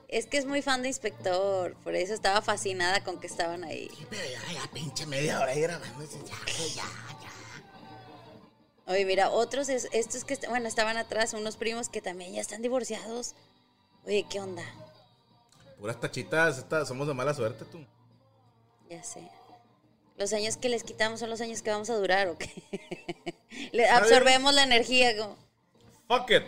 [0.08, 3.90] Es que es muy fan de Inspector, por eso estaba fascinada con que estaban ahí.
[4.08, 6.02] Pero ya, ya, pinche media hora ahí grabando.
[6.04, 6.84] Ya, ya, ya.
[8.86, 12.62] Oye, mira, otros, es- estos que, bueno, estaban atrás, unos primos que también ya están
[12.62, 13.34] divorciados.
[14.06, 14.62] Oye, ¿qué onda?
[15.78, 17.84] Puras tachitas, somos de mala suerte tú.
[18.88, 19.28] Ya sé.
[20.18, 22.50] Los años que les quitamos son los años que vamos a durar, ¿o qué?
[23.72, 25.36] Le absorbemos la energía, como...
[26.08, 26.42] Fuck it.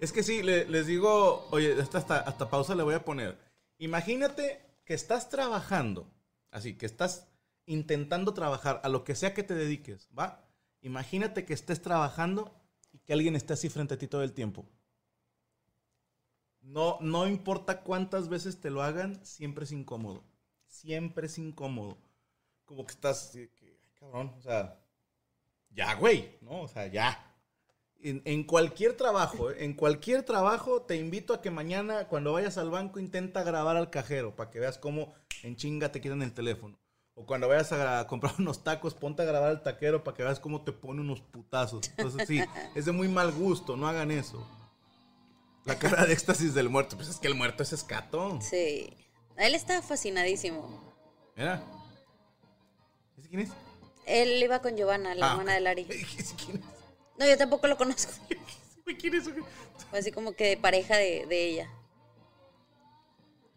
[0.00, 3.38] es que sí, le- les digo, oye, hasta, hasta, hasta pausa le voy a poner.
[3.78, 6.10] Imagínate que estás trabajando,
[6.50, 7.28] así, que estás
[7.66, 10.44] intentando trabajar a lo que sea que te dediques, ¿va?
[10.82, 12.54] Imagínate que estés trabajando
[12.92, 14.66] y que alguien esté así frente a ti todo el tiempo.
[16.64, 20.24] No, no importa cuántas veces te lo hagan, siempre es incómodo.
[20.66, 21.98] Siempre es incómodo.
[22.64, 24.80] Como que estás, que, ay, cabrón, o sea,
[25.70, 26.62] ya, güey, ¿no?
[26.62, 27.30] O sea, ya.
[28.00, 29.64] En, en cualquier trabajo, ¿eh?
[29.64, 33.90] en cualquier trabajo, te invito a que mañana, cuando vayas al banco, intenta grabar al
[33.90, 36.78] cajero para que veas cómo en chinga te quitan el teléfono.
[37.14, 40.40] O cuando vayas a comprar unos tacos, ponte a grabar al taquero para que veas
[40.40, 41.88] cómo te pone unos putazos.
[41.96, 42.40] Entonces, sí,
[42.74, 44.46] es de muy mal gusto, no hagan eso.
[45.64, 48.38] La cara de éxtasis del muerto, pues es que el muerto es escato.
[48.42, 48.94] Sí.
[49.36, 50.94] Él estaba fascinadísimo.
[51.36, 51.62] Mira.
[53.18, 53.50] ¿Ese quién es?
[54.06, 55.86] Él iba con Giovanna, la Ah, hermana de Lari.
[56.18, 56.64] ¿Ese quién es?
[57.18, 58.12] No, yo tampoco lo conozco.
[59.00, 59.24] ¿Quién es?
[59.90, 61.70] Fue así como que de pareja de, de ella.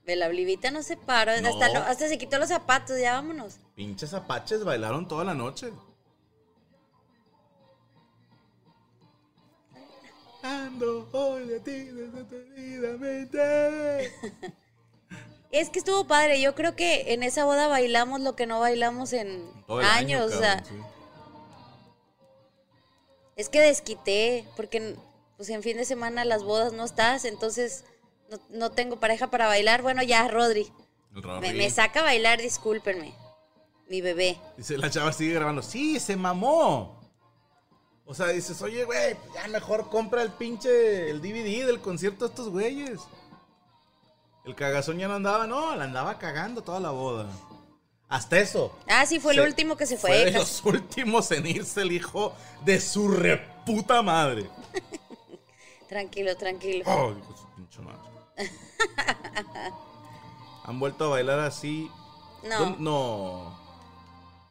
[0.06, 1.34] La blivita no se paró.
[1.41, 1.50] No.
[1.50, 3.58] Hasta, hasta se quitó los zapatos, ya vámonos.
[3.76, 5.74] Pinches apaches bailaron toda la noche.
[10.48, 14.14] Ando hoy de ti desatenidamente.
[15.50, 16.42] Es que estuvo padre.
[16.42, 20.20] Yo creo que en esa boda bailamos lo que no bailamos en Todo el año,
[20.20, 20.34] años.
[20.34, 20.88] o sea, cabrón, sí.
[23.38, 24.46] es que desquité.
[24.58, 24.98] Porque
[25.38, 27.24] pues en fin de semana las bodas no estás.
[27.24, 27.86] Entonces
[28.30, 29.82] no, no tengo pareja para bailar.
[29.82, 30.70] Bueno, ya, Rodri.
[31.12, 31.54] Me, Rodri.
[31.54, 33.16] me saca a bailar, discúlpenme.
[33.90, 34.38] Mi bebé.
[34.58, 35.62] Dice, la chava sigue grabando.
[35.62, 36.97] Sí, se mamó.
[38.10, 42.30] O sea, dices, oye, güey, ya mejor compra el pinche, el DVD del concierto de
[42.30, 43.02] estos güeyes.
[44.46, 47.28] El cagazón ya no andaba, no, la andaba cagando toda la boda.
[48.08, 48.74] Hasta eso.
[48.88, 50.10] Ah, sí, fue el último que se fue.
[50.10, 54.50] Fue de los últimos en irse el hijo de su reputa madre.
[55.89, 56.84] Tranquilo, tranquilo.
[56.88, 58.00] Oh, su pinche madre.
[60.63, 61.89] Han vuelto a bailar así.
[62.43, 62.60] No.
[62.60, 63.60] ¿Dónde- No.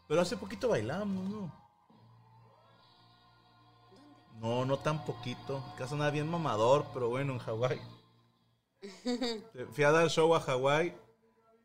[0.09, 1.66] Pero hace poquito bailamos, ¿no?
[4.47, 5.61] No, no tan poquito.
[5.77, 7.81] Casa nada bien mamador, pero bueno, en Hawái.
[9.73, 10.97] Fui a dar show a Hawái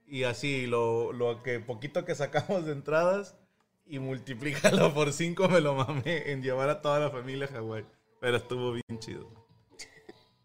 [0.07, 3.37] y así, lo, lo que poquito que sacamos de entradas
[3.85, 7.85] y multiplícalo por cinco me lo mamé en llevar a toda la familia a Hawái.
[8.19, 9.29] Pero estuvo bien chido.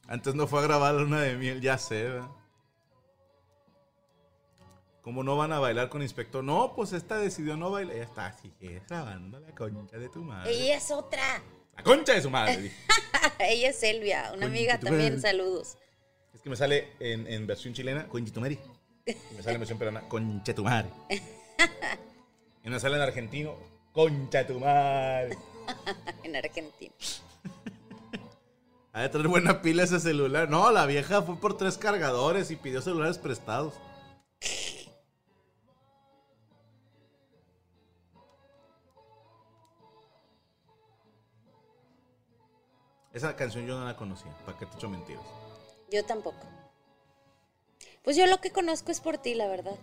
[0.07, 2.29] Antes no fue a grabar la luna de miel, ya sé, ¿verdad?
[5.01, 6.45] ¿Cómo no van a bailar con inspector?
[6.45, 7.97] No, pues esta decidió no bailar.
[7.97, 10.53] Ya está, sigue grabando la concha de tu madre.
[10.53, 11.43] Ella es otra.
[11.77, 12.73] La concha de su madre.
[13.39, 15.21] Ella es Selvia, una amiga también.
[15.21, 15.77] Saludos.
[16.35, 18.59] Es que me sale en, en versión chilena, conchitumari.
[19.07, 20.89] Y me sale en versión peruana, concha tu madre.
[22.65, 23.55] Y me sale en argentino,
[23.93, 25.39] concha tu madre.
[26.25, 26.93] En Argentina.
[28.93, 30.49] Ha de traer buena pila ese celular.
[30.49, 33.75] No, la vieja fue por tres cargadores y pidió celulares prestados.
[43.17, 44.31] Esa canción yo no la conocía.
[44.45, 45.25] ¿Para qué te echo mentiras?
[45.91, 46.47] Yo tampoco.
[48.03, 49.75] Pues yo lo que conozco es por ti, la verdad.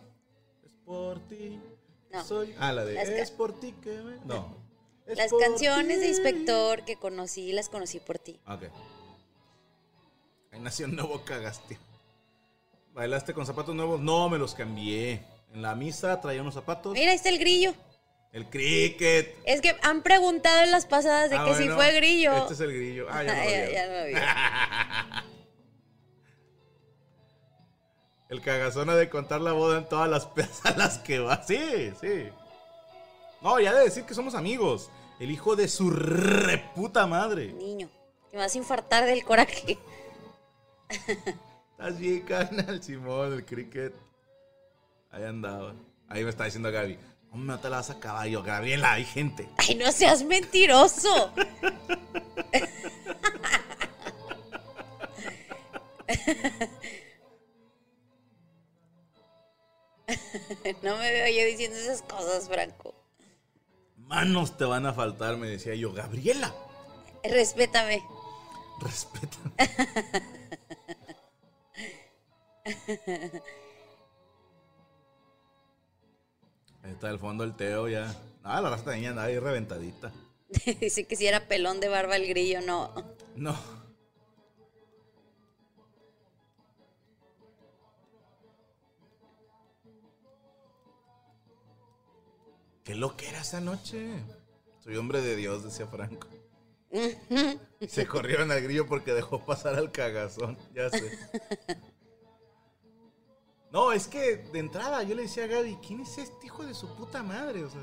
[0.64, 1.60] Es por ti.
[2.12, 2.24] No.
[2.24, 2.54] Soy.
[2.60, 2.94] Ah, la de.
[2.94, 4.18] Las es por ti que me.
[4.26, 4.62] No.
[5.08, 8.40] Es Las canciones de inspector que conocí, las conocí por ti.
[8.48, 8.64] Ok.
[10.52, 11.78] Ahí nació un nuevo cagaste.
[12.94, 14.00] ¿Bailaste con zapatos nuevos?
[14.00, 15.26] No, me los cambié.
[15.52, 16.94] En la misa traía unos zapatos.
[16.94, 17.74] Mira, ahí está el grillo.
[18.34, 19.38] El cricket.
[19.46, 22.36] Es que han preguntado en las pasadas de Ah, que si fue grillo.
[22.36, 23.08] Este es el grillo.
[23.10, 24.14] Ah, ya, lo ya, lo vi.
[28.30, 30.28] El cagazón ha de contar la boda en todas las
[30.78, 31.44] las que va.
[31.44, 32.30] Sí, sí.
[33.42, 34.90] No, ya de decir que somos amigos.
[35.20, 37.54] El hijo de su reputa madre.
[37.54, 37.92] Niño,
[38.32, 39.78] que me vas a infartar del coraje.
[41.72, 43.94] Estás bien, canal, Simón, el cricket.
[45.12, 45.76] Ahí andaba.
[46.10, 46.98] Ahí me está diciendo Gaby.
[47.34, 49.50] No te la vas a acabar yo, Gabriela, hay gente.
[49.58, 51.32] Ay, no seas mentiroso.
[60.82, 62.94] No me veo yo diciendo esas cosas, Franco.
[63.98, 65.94] Manos te van a faltar, me decía yo.
[65.94, 66.54] Gabriela,
[67.24, 68.04] Respétame.
[68.80, 69.38] respeta.
[77.10, 78.16] El fondo el Teo ya.
[78.44, 80.12] Ah, la raza tenía ahí reventadita.
[80.80, 82.94] Dice que si era pelón de barba el grillo, no.
[83.36, 83.58] No.
[92.84, 94.10] Qué lo que era esa noche.
[94.80, 96.28] Soy hombre de Dios, decía Franco.
[97.88, 100.58] Se corrieron al grillo porque dejó pasar al cagazón.
[100.76, 101.12] Ya sé.
[103.74, 106.76] No, es que de entrada yo le decía a Gaby, ¿quién es este hijo de
[106.76, 107.64] su puta madre?
[107.66, 107.82] O sea.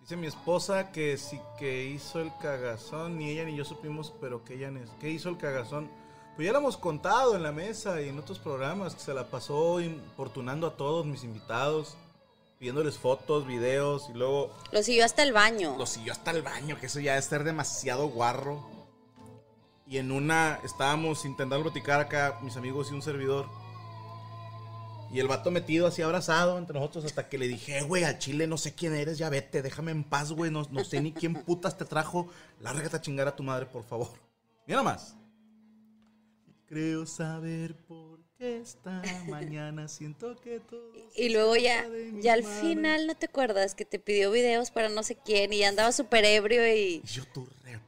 [0.00, 4.44] Dice mi esposa que sí que hizo el cagazón, ni ella ni yo supimos, pero
[4.44, 5.90] que ella que hizo el cagazón.
[6.36, 9.26] Pues ya lo hemos contado en la mesa y en otros programas, que se la
[9.26, 11.96] pasó importunando a todos mis invitados,
[12.60, 15.74] pidiéndoles fotos, videos y luego Lo siguió hasta el baño.
[15.76, 18.69] lo siguió hasta el baño, que eso ya es ser demasiado guarro.
[19.90, 23.48] Y en una estábamos intentando platicar acá, mis amigos y un servidor.
[25.12, 28.20] Y el vato metido así abrazado entre nosotros hasta que le dije, "Eh, güey, al
[28.20, 31.12] chile no sé quién eres, ya vete, déjame en paz, güey, no, no sé ni
[31.12, 32.28] quién putas te trajo.
[32.60, 34.12] Lárgate a chingar a tu madre, por favor.
[34.64, 35.16] Mira más.
[36.66, 40.92] Creo saber por qué esta mañana siento que todo...
[41.16, 41.84] Y luego ya,
[42.20, 42.60] ya al manos.
[42.60, 43.74] final, ¿no te acuerdas?
[43.74, 47.02] Que te pidió videos para no sé quién y ya andaba súper ebrio y...
[47.02, 47.80] Y yo tu re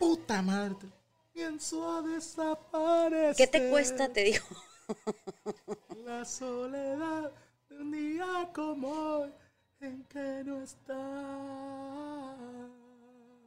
[0.00, 0.97] puta madre.
[1.38, 3.36] Pienso a desaparecer.
[3.36, 4.12] ¿Qué te cuesta?
[4.12, 4.56] Te dijo.
[6.04, 7.30] La soledad
[7.70, 9.30] de un día como hoy
[9.80, 12.34] en que no está.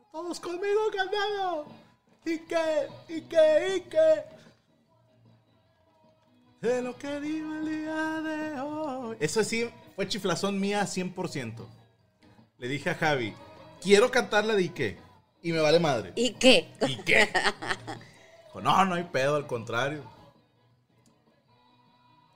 [0.10, 1.68] Todos conmigo cantando.
[2.24, 4.24] Y que, y que, y que.
[6.62, 9.18] De lo que digo el día de hoy.
[9.20, 11.68] Eso sí, fue chiflazón mía 100%.
[12.58, 13.34] Le dije a Javi,
[13.82, 15.11] quiero cantar la de Ike.
[15.42, 16.14] Y me vale madre.
[16.16, 16.72] ¿Y qué?
[16.88, 17.30] ¿Y qué?
[18.46, 20.04] Dijo, no, no hay pedo, al contrario.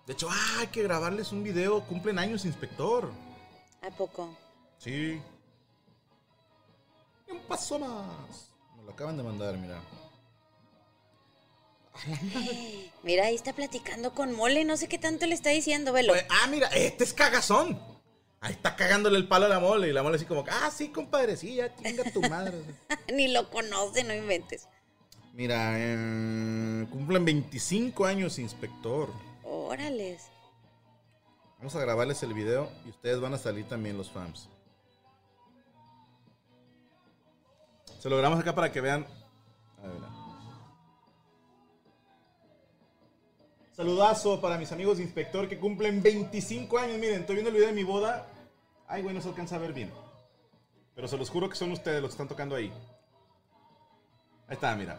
[0.08, 1.82] De hecho, ah, hay que grabarles un video.
[1.84, 3.12] Cumplen años, inspector.
[3.82, 4.36] ¿A poco?
[4.78, 5.22] Sí.
[7.28, 8.52] Y un paso más.
[8.78, 9.82] Me lo acaban de mandar, mira.
[13.04, 16.12] Mira, ahí está platicando con Mole, no sé qué tanto le está diciendo, velo.
[16.12, 17.80] Pues, ah, mira, este es cagazón.
[18.42, 19.90] Ahí está cagándole el palo a la mole.
[19.90, 22.62] Y la mole así como, ah, sí, compadre, sí, ya chinga tu madre.
[23.14, 24.68] Ni lo conoce, no inventes.
[25.34, 29.10] Mira, eh, cumplen 25 años, inspector.
[29.44, 30.24] Órales.
[31.58, 34.48] Vamos a grabarles el video y ustedes van a salir también los fans.
[38.00, 39.06] Se lo grabamos acá para que vean.
[39.84, 40.15] A ver.
[43.76, 46.98] Saludazo para mis amigos de inspector que cumplen 25 años.
[46.98, 48.26] Miren, estoy viendo el video de mi boda.
[48.88, 49.92] Ay, güey, no se alcanza a ver bien.
[50.96, 52.72] Pero se los juro que son ustedes los que están tocando ahí.
[54.48, 54.98] Ahí está, mira.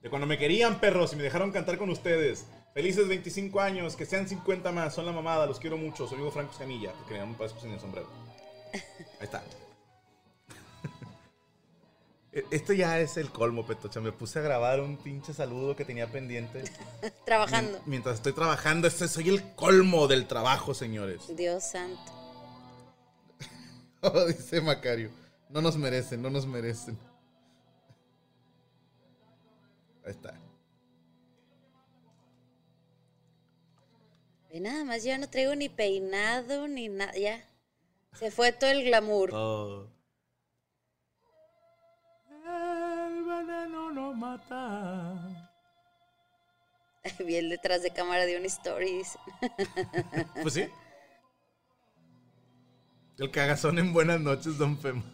[0.00, 2.46] De cuando me querían, perros, y me dejaron cantar con ustedes.
[2.72, 6.08] Felices 25 años, que sean 50 más, son la mamada, los quiero mucho.
[6.08, 8.08] Soy Hugo Franco Escamilla, porque me parezco sin el sombrero.
[8.72, 8.80] Ahí
[9.20, 9.42] está.
[12.32, 14.00] E- Esto ya es el colmo, Petocha.
[14.00, 16.64] Me puse a grabar un pinche saludo que tenía pendiente.
[17.26, 17.72] Trabajando.
[17.78, 21.22] Mien- Mientras estoy trabajando, este soy el colmo del trabajo, señores.
[21.36, 22.00] Dios santo.
[24.02, 25.10] Oh, dice Macario.
[25.50, 26.98] No nos merecen, no nos merecen.
[30.06, 30.32] Ahí está.
[34.50, 37.12] Ve nada más, yo no traigo ni peinado ni nada.
[37.16, 37.44] Ya.
[38.18, 39.30] Se fue todo el glamour.
[39.34, 39.86] Oh.
[43.90, 45.50] No mata.
[47.26, 48.98] Vi el detrás de cámara de una story.
[48.98, 49.18] dice.
[50.42, 50.68] Pues sí.
[53.18, 55.04] El cagazón en buenas noches, don Fema.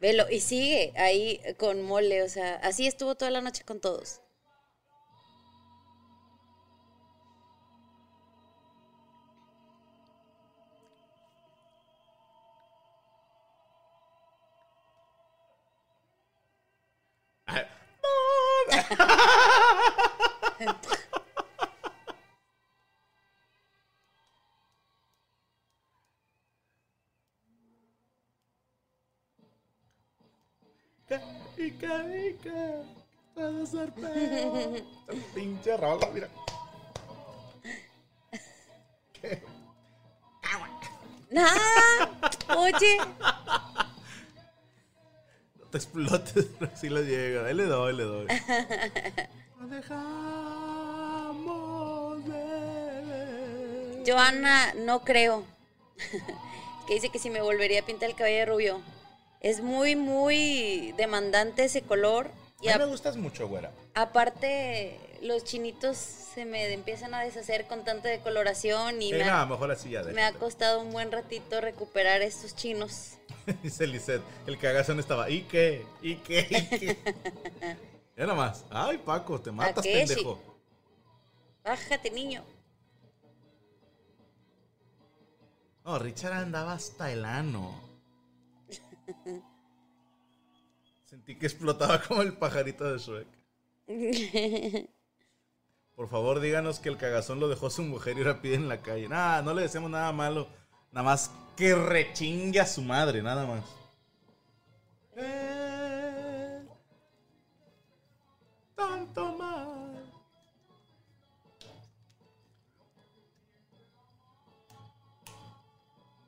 [0.00, 4.20] Velo, y sigue ahí con mole, o sea, así estuvo toda la noche con todos.
[31.56, 32.82] Ica, Ica,
[33.34, 34.82] puede ser peor.
[35.08, 36.28] El pinche rola, mira.
[39.12, 39.42] ¿Qué?
[41.36, 42.08] ¡Ah!
[42.56, 43.29] Oye, No
[45.70, 47.46] te explotes, pero sí le llega.
[47.46, 48.26] Ahí le doy, le doy.
[49.60, 49.68] No
[50.80, 54.02] dejamos de ver.
[54.06, 55.44] Joana, no creo.
[56.86, 58.80] que dice que si me volvería a pintar el cabello de rubio.
[59.40, 62.30] Es muy, muy demandante ese color.
[62.60, 63.70] Y A a- mí me gustas mucho, güera.
[63.94, 69.46] aparte, los chinitos se me empiezan a deshacer con tanta decoloración y me, no, ha,
[69.46, 69.76] mejor
[70.12, 73.18] me ha costado un buen ratito recuperar estos chinos.
[73.62, 75.28] Dice Lisette, el cagazón estaba.
[75.30, 75.84] ¿Y qué?
[76.02, 76.46] ¿Y qué?
[76.50, 76.96] ¿Y qué?
[78.16, 78.66] Ya nomás.
[78.68, 80.38] Ay, Paco, te matas, pendejo.
[81.64, 82.44] Bájate, niño.
[85.86, 87.80] No, Richard andaba hasta el ano.
[91.06, 93.26] Sentí que explotaba como el pajarito de Shrek.
[96.00, 98.80] Por favor, díganos que el cagazón lo dejó su mujer y ahora pide en la
[98.80, 99.06] calle.
[99.06, 100.48] Nada, no le deseamos nada malo.
[100.92, 103.62] Nada más que rechingue a su madre, nada más.
[105.14, 106.62] Eh,
[108.74, 110.02] tanto mal.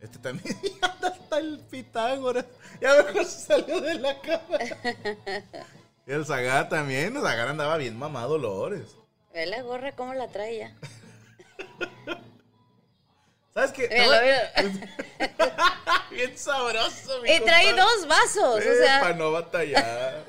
[0.00, 2.44] Este también ya anda hasta el Pitágoras.
[2.78, 4.58] Ya mejor se salió de la cama.
[6.06, 7.16] Y el Zagar también.
[7.16, 9.01] El Zagar andaba bien mamado, Dolores.
[9.32, 10.74] Ve la gorra cómo la trae ya.
[13.54, 13.88] ¿Sabes qué?
[16.10, 17.76] Bien sabroso, mi Y trae compadre.
[17.76, 19.00] dos vasos, o Eh, sea.
[19.00, 20.24] Para no batallar.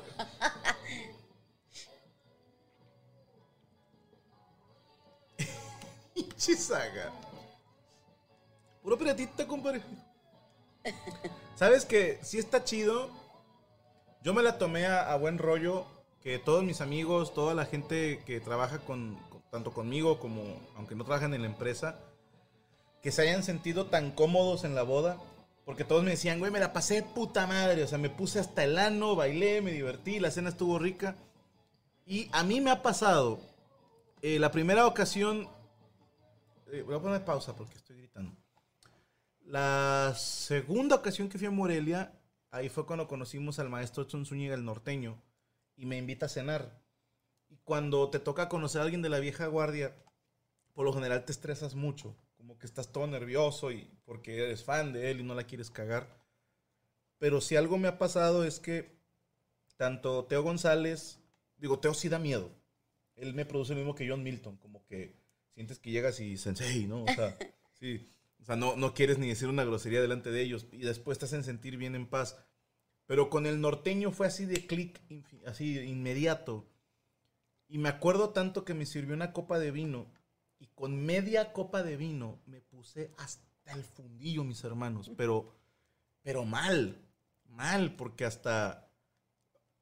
[6.36, 7.10] Chisaga.
[8.82, 9.80] Puro piratita, compadre.
[11.56, 13.10] ¿Sabes que Sí está chido.
[14.22, 15.86] Yo me la tomé a, a buen rollo.
[16.24, 19.18] Que todos mis amigos, toda la gente que trabaja con,
[19.50, 20.42] tanto conmigo como
[20.74, 22.00] aunque no trabajan en la empresa,
[23.02, 25.18] que se hayan sentido tan cómodos en la boda.
[25.66, 27.82] Porque todos me decían, güey, me la pasé puta madre.
[27.82, 31.14] O sea, me puse hasta el ano, bailé, me divertí, la cena estuvo rica.
[32.06, 33.38] Y a mí me ha pasado,
[34.22, 35.46] eh, la primera ocasión,
[36.72, 38.34] eh, voy a poner pausa porque estoy gritando.
[39.42, 42.18] La segunda ocasión que fui a Morelia,
[42.50, 45.22] ahí fue cuando conocimos al maestro Edson Zúñiga, el norteño,
[45.76, 46.82] y me invita a cenar.
[47.48, 49.94] Y cuando te toca conocer a alguien de la vieja guardia,
[50.72, 52.16] por lo general te estresas mucho.
[52.36, 55.70] Como que estás todo nervioso y porque eres fan de él y no la quieres
[55.70, 56.08] cagar.
[57.18, 58.94] Pero si algo me ha pasado es que
[59.76, 61.20] tanto Teo González,
[61.56, 62.50] digo, Teo sí da miedo.
[63.16, 65.14] Él me produce lo mismo que John Milton, como que
[65.54, 67.04] sientes que llegas y sensei, ¿no?
[67.04, 67.36] O sea,
[67.78, 68.06] sí.
[68.40, 71.24] O sea, no, no quieres ni decir una grosería delante de ellos y después te
[71.24, 72.36] hacen sentir bien en paz.
[73.06, 75.00] Pero con el norteño fue así de clic,
[75.46, 76.66] así inmediato.
[77.68, 80.06] Y me acuerdo tanto que me sirvió una copa de vino
[80.58, 85.10] y con media copa de vino me puse hasta el fundillo, mis hermanos.
[85.16, 85.54] Pero,
[86.22, 86.98] pero mal,
[87.44, 88.88] mal, porque hasta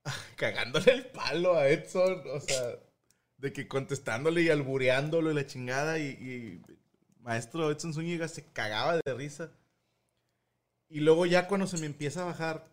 [0.36, 2.78] cagándole el palo a Edson, o sea,
[3.36, 6.62] de que contestándole y albureándolo y la chingada y, y
[7.20, 9.52] maestro Edson Zúñiga se cagaba de risa.
[10.88, 12.68] Y luego ya cuando se me empieza a bajar,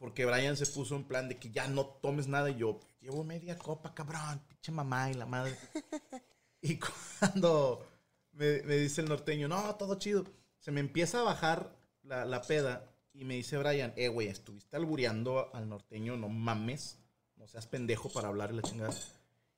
[0.00, 3.22] porque Brian se puso en plan de que ya no tomes nada y yo llevo
[3.22, 5.54] media copa, cabrón, pinche mamá y la madre.
[6.62, 7.86] y cuando
[8.32, 10.24] me, me dice el norteño, no, todo chido,
[10.58, 14.74] se me empieza a bajar la, la peda y me dice Brian, eh, güey, estuviste
[14.74, 16.98] albureando al norteño, no mames,
[17.36, 18.94] no seas pendejo para hablar y la chingada.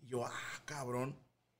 [0.00, 1.16] Y yo, ah, cabrón.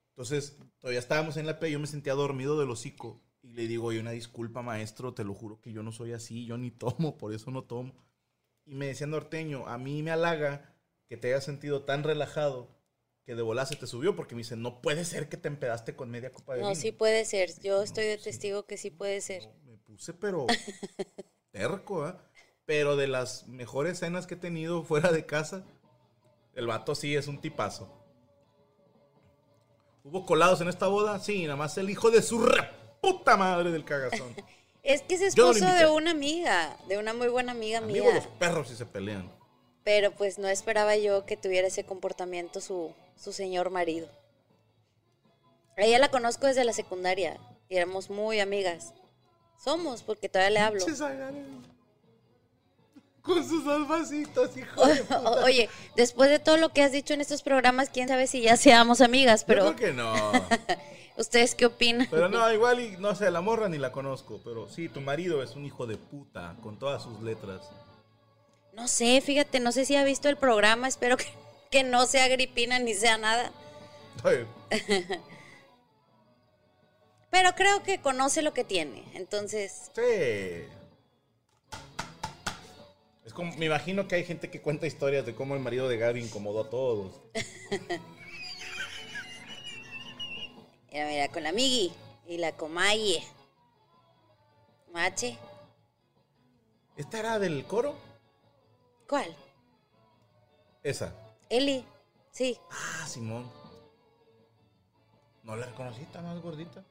[0.09, 3.23] Entonces, todavía estábamos en la peda, yo me sentía dormido del hocico.
[3.43, 6.47] Y le digo, oye, una disculpa, maestro, te lo juro que yo no soy así,
[6.47, 7.95] yo ni tomo, por eso no tomo.
[8.65, 10.75] Y me decía norteño, a mí me halaga
[11.09, 12.69] que te hayas sentido tan relajado
[13.25, 15.95] que de volar se te subió, porque me dice, no puede ser que te empedaste
[15.95, 16.81] con media copa de No, vino.
[16.81, 17.51] sí puede ser.
[17.61, 19.49] Yo estoy de testigo que sí puede ser.
[19.65, 20.47] Me puse, pero
[21.53, 22.25] terco, ¿ah?
[22.65, 25.65] Pero de las mejores cenas que he tenido fuera de casa,
[26.55, 27.99] el vato sí es un tipazo.
[30.05, 31.19] ¿Hubo colados en esta boda?
[31.21, 32.45] Sí, nada más el hijo de su
[33.01, 34.35] puta madre del cagazón.
[34.83, 38.15] Es que es esposo de una amiga, de una muy buena amiga Amigo mía.
[38.17, 39.31] los perros si se pelean.
[39.85, 44.09] Pero pues no esperaba yo que tuviera ese comportamiento su, su señor marido.
[45.77, 48.93] A ella la conozco desde la secundaria y éramos muy amigas.
[49.63, 50.85] Somos, porque todavía le hablo.
[53.23, 55.21] Con sus albacitos, hijo de puta.
[55.21, 58.41] O- Oye, después de todo lo que has dicho en estos programas, quién sabe si
[58.43, 60.13] ya seamos amigas, Yo pero creo que no.
[61.17, 62.09] ¿ustedes qué opinan?
[62.11, 64.41] Pero no, igual y no sé, la morra ni la conozco.
[64.45, 67.71] Pero sí, tu marido es un hijo de puta, con todas sus letras.
[68.73, 71.27] No sé, fíjate, no sé si ha visto el programa, espero que,
[71.71, 73.53] que no sea gripina ni sea nada.
[77.31, 79.91] Pero creo que conoce lo que tiene, entonces...
[79.95, 80.65] Sí.
[83.25, 85.97] Es como, me imagino que hay gente que cuenta historias de cómo el marido de
[85.97, 87.23] Gaby incomodó a todos.
[90.93, 91.91] Mira, mira, con la Migi
[92.27, 93.23] y la Comaye.
[94.93, 95.39] Mache.
[96.97, 97.95] ¿Esta era del coro?
[99.09, 99.35] ¿Cuál?
[100.83, 101.15] Esa.
[101.49, 101.85] Eli.
[102.31, 102.59] Sí.
[102.71, 103.51] Ah, Simón.
[105.45, 106.85] No la reconocí, está más gordita.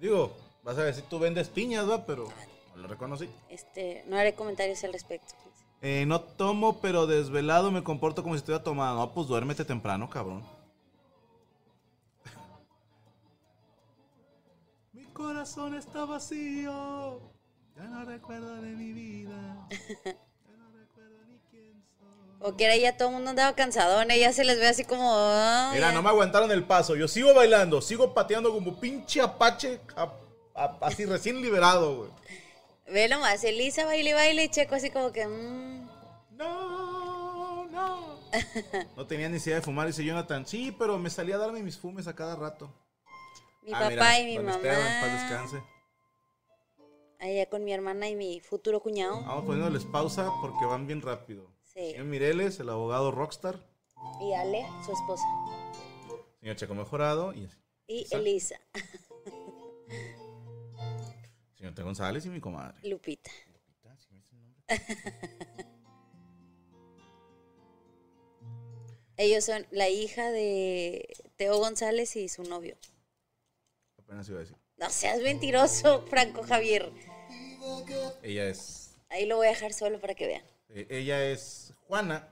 [0.00, 2.28] Digo, vas a ver si tú vendes piñas, va, pero
[2.74, 3.30] no la reconocí.
[3.48, 5.34] Este, no haré comentarios al respecto.
[5.80, 9.00] Eh, no tomo, pero desvelado me comporto como si estuviera tomando.
[9.00, 10.44] No, pues duérmete temprano, cabrón.
[15.24, 17.20] Corazón está vacío.
[17.76, 19.68] Ya no recuerdo de mi vida.
[19.70, 22.36] Ya no recuerdo ni quién soy.
[22.40, 25.12] O que era ya todo el mundo andaba cansadón, ella se les ve así como...
[25.14, 26.96] "Ay, Mira, no me aguantaron el paso.
[26.96, 30.12] Yo sigo bailando, sigo pateando como pinche apache, a-
[30.54, 32.10] a- así recién liberado, güey.
[32.92, 35.26] Ve nomás, Elisa baile y baile y Checo así como que...
[35.26, 35.88] mm,
[36.32, 38.20] No, no.
[38.96, 40.46] No tenía necesidad de fumar, dice Jonathan.
[40.46, 42.72] Sí, pero me salía a darme mis fumes a cada rato.
[43.62, 44.56] Mi Ah, papá mira, y mi mamá.
[44.56, 45.62] Esteban, paz descanse.
[47.18, 49.20] Allá con mi hermana y mi futuro cuñado.
[49.22, 51.52] Vamos poniéndoles pausa porque van bien rápido.
[51.64, 51.90] Sí.
[51.92, 53.60] Señor Mireles, el abogado rockstar.
[54.20, 55.24] Y Ale, su esposa.
[56.40, 57.34] Señor Checo Mejorado.
[57.34, 57.48] Y.
[58.12, 58.58] Elisa,
[61.58, 61.82] señor T.
[61.82, 62.78] González y mi comadre.
[62.88, 63.30] Lupita.
[63.52, 64.62] Lupita, ¿sí me dice el nombre?
[69.16, 72.76] Ellos son la hija de Teo González y su novio.
[74.10, 74.56] Apenas iba a decir.
[74.76, 76.90] No seas mentiroso, Franco Javier.
[78.24, 78.96] Ella es.
[79.08, 80.42] Ahí lo voy a dejar solo para que vean.
[80.70, 82.28] eh, ella es Juana.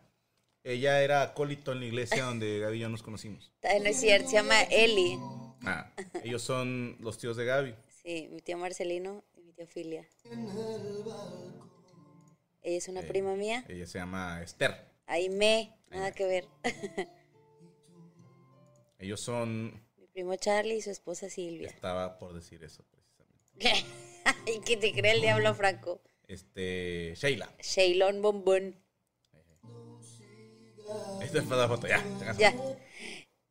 [0.64, 3.52] Ella era acólito en la iglesia donde Gaby y yo nos conocimos.
[3.62, 5.16] No es cierto, se llama Eli.
[5.64, 5.92] Ah,
[6.24, 7.76] ellos son los tíos de Gaby.
[8.02, 10.04] Sí, mi tío Marcelino y mi tío Filia.
[12.60, 13.64] Ella es una Eh, prima mía.
[13.68, 14.74] Ella se llama Esther.
[15.06, 16.48] Ahí me, nada que ver.
[18.98, 19.80] Ellos son.
[20.18, 21.68] Primo Charlie y su esposa Silvia.
[21.68, 23.86] Estaba por decir eso precisamente.
[24.24, 26.00] Ay, que te cree el diablo, Franco.
[26.26, 27.14] Este.
[27.14, 27.48] Sheila.
[27.62, 28.74] Shailon Bombón.
[31.22, 32.04] Esta es la foto, ya.
[32.36, 32.52] Ya.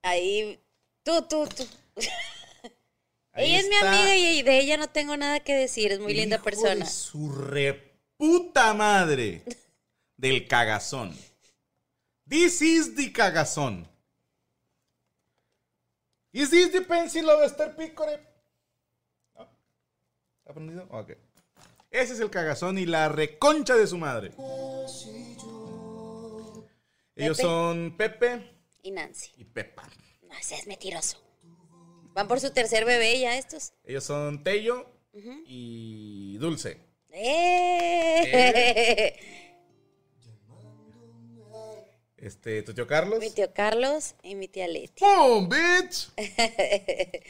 [0.02, 0.60] Ahí.
[1.04, 1.66] Tú, tú, tú.
[3.32, 5.94] Ahí ella es mi amiga y de ella no tengo nada que decir.
[5.94, 6.84] Es muy linda persona.
[6.84, 9.42] De su reputa madre
[10.18, 11.18] del cagazón.
[12.28, 13.88] This is the cagazón.
[16.38, 18.20] Is this the pencil of Esther Picore?
[19.36, 19.50] ¿No?
[20.40, 20.88] ¿Está prendido?
[20.92, 21.12] Ok.
[21.90, 24.32] Ese es el cagazón y la reconcha de su madre.
[27.16, 27.42] Ellos Pepe.
[27.42, 28.52] son Pepe
[28.84, 29.32] Y Nancy.
[29.38, 29.84] y Pepa.
[30.30, 31.18] No seas mentiroso.
[32.14, 33.74] Van por su tercer bebé ya estos.
[33.84, 34.86] Ellos son Tello
[35.48, 36.80] y Dulce.
[37.10, 39.20] ¡Eh!
[42.18, 43.20] Este, tu tío Carlos.
[43.20, 45.04] mi tío Carlos y mi tía Leti.
[45.04, 46.10] ¡Boom, bitch!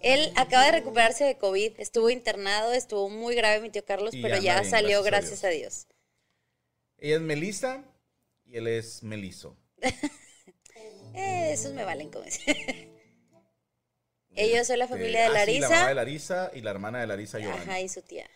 [0.00, 1.72] Él acaba de recuperarse de COVID.
[1.78, 5.44] Estuvo internado, estuvo muy grave mi tío Carlos, Y pero ya bien, salió, gracias gracias
[5.44, 5.86] a a Dios.
[6.98, 7.84] Ella es Melissa
[8.44, 9.56] y él es Meliso.
[11.14, 12.56] Eh, esos me valen como dicen.
[14.34, 15.88] Ellos son la Este, familia de ah, sí, la mamá Larisa.
[15.88, 17.62] de Larisa y la hermana de Larisa, Giovanni.
[17.62, 17.80] Ajá.
[17.80, 18.28] Y su tía.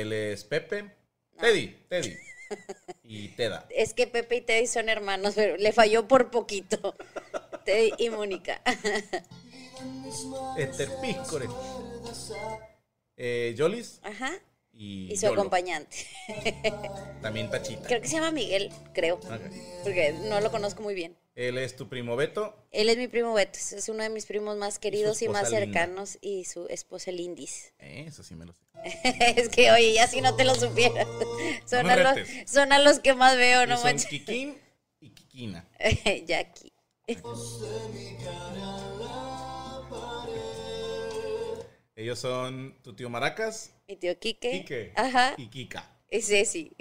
[0.00, 0.90] Él es Pepe.
[1.38, 2.16] Teddy, Teddy.
[3.04, 3.66] Y Teda.
[3.70, 6.94] Es que Pepe y Teddy son hermanos, pero le falló por poquito.
[7.64, 8.60] Teddy y Mónica.
[10.58, 11.46] Esther Pícore.
[13.16, 14.32] Eh, Yolis Ajá.
[14.72, 15.40] y, Y su Yolo.
[15.40, 16.06] acompañante.
[17.20, 17.86] También Tachita.
[17.86, 19.18] Creo que se llama Miguel, creo.
[19.82, 21.16] Porque no lo conozco muy bien.
[21.34, 22.54] Él es tu primo Beto.
[22.70, 25.64] Él es mi primo Beto, es uno de mis primos más queridos y, más linda.
[25.64, 27.72] cercanos y su esposa Lindis.
[27.78, 28.60] Eso sí me lo sé.
[29.36, 31.08] es que, oye, ya si no te lo supieras.
[31.66, 32.50] Son, No a los, retes.
[32.50, 34.06] son a los que más veo, no son manches.
[34.06, 34.58] Kikín
[35.00, 35.66] y Kikina.
[36.26, 36.72] Jackie.
[41.96, 44.50] Ellos son tu tío Maracas, Mi tío Quique.
[44.50, 45.34] Quique Ajá.
[45.36, 45.98] y Kika.
[46.10, 46.72] Y Ceci.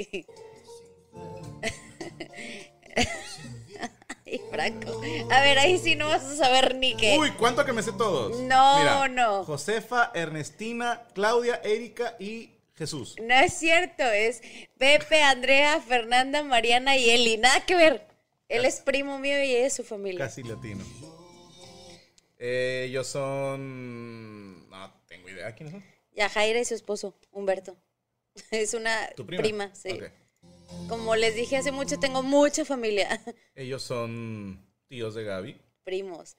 [4.51, 5.01] Franco.
[5.29, 7.17] A ver, ahí sí no vas a saber ni qué.
[7.19, 8.39] Uy, ¿cuánto que me sé todos?
[8.41, 9.43] No, Mira, no.
[9.43, 13.15] Josefa, Ernestina, Claudia, Erika y Jesús.
[13.21, 14.41] No es cierto, es
[14.77, 17.37] Pepe, Andrea, Fernanda, Mariana y Eli.
[17.37, 18.07] Nada que ver.
[18.49, 20.25] Él es primo mío y ella es su familia.
[20.25, 20.83] Casi latino.
[22.37, 24.69] Eh, ellos son.
[24.69, 25.53] No tengo idea.
[25.53, 25.83] ¿Quiénes son?
[26.15, 27.77] Yajaira y su esposo, Humberto.
[28.51, 29.41] Es una ¿Tu prima?
[29.43, 29.75] prima?
[29.75, 29.99] sí.
[30.87, 33.21] Como les dije hace mucho, tengo mucha familia.
[33.55, 35.61] Ellos son tíos de Gaby.
[35.83, 36.35] Primos.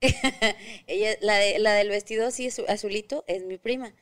[0.86, 3.92] Ella, la, de- la del vestido así azu- azulito es mi prima.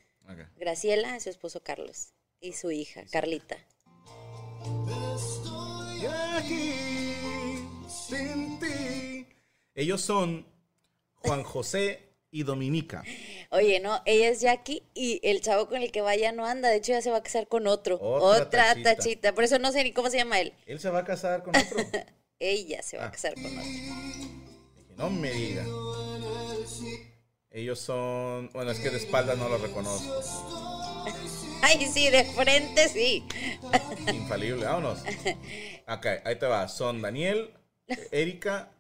[0.57, 2.13] Graciela su esposo Carlos.
[2.41, 3.57] Y su hija, Carlita.
[6.01, 6.75] Y aquí,
[7.89, 9.27] sin ti.
[9.75, 10.47] Ellos son
[11.15, 13.03] Juan José y Dominica.
[13.51, 16.69] Oye, no, ella es Jackie y el chavo con el que vaya no anda.
[16.69, 17.99] De hecho, ya se va a casar con otro.
[18.01, 18.97] Otra Otra, tachita.
[18.97, 19.35] tachita.
[19.35, 20.53] Por eso no sé ni cómo se llama él.
[20.67, 21.79] Él se va a casar con otro.
[22.39, 23.09] Ella se va Ah.
[23.09, 23.63] a casar con otro.
[24.97, 25.65] No me diga.
[27.51, 28.51] Ellos son.
[28.53, 30.21] Bueno, es que de espalda no los reconozco.
[31.63, 33.25] Ay, sí, de frente sí.
[34.13, 35.01] Infalible, vámonos.
[35.89, 36.69] Ok, ahí te va.
[36.69, 37.53] Son Daniel,
[38.13, 38.71] Erika,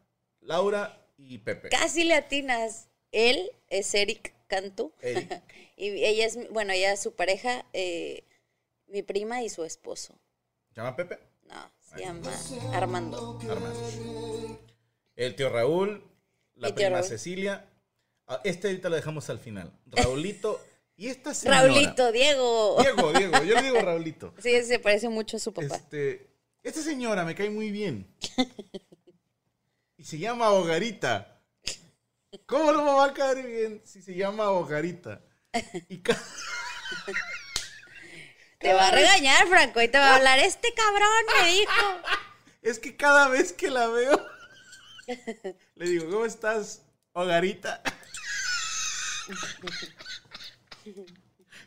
[0.40, 1.70] Laura y Pepe.
[1.70, 2.88] Casi le atinas.
[3.10, 4.92] Él es Eric Cantú.
[5.80, 8.24] Y ella es, bueno, ella es su pareja, eh,
[8.88, 10.18] mi prima y su esposo.
[10.70, 11.20] ¿Se llama Pepe?
[11.44, 12.28] No, se llama
[12.72, 13.38] Armando.
[13.48, 14.60] Armando.
[15.14, 16.02] El tío Raúl,
[16.56, 17.04] la prima Raúl.
[17.04, 17.64] Cecilia.
[18.26, 19.72] Ah, Este ahorita lo dejamos al final.
[19.86, 20.60] Raulito
[20.96, 21.62] y esta señora.
[21.62, 22.76] Raulito, Diego.
[22.82, 24.34] Diego, Diego, yo le digo Raulito.
[24.42, 25.76] Sí, se parece mucho a su papá.
[25.76, 26.26] Este,
[26.64, 28.04] esta señora me cae muy bien.
[29.96, 31.37] Y se llama Hogarita.
[32.46, 35.20] ¿Cómo no me va a caer bien si se llama Hogarita?
[35.88, 36.16] Y ca-
[38.58, 41.08] Te va a regañar, Franco, y te va a hablar, este cabrón
[41.40, 41.72] me dijo.
[42.62, 44.26] es que cada vez que la veo,
[45.76, 47.80] le digo, ¿cómo estás, Hogarita?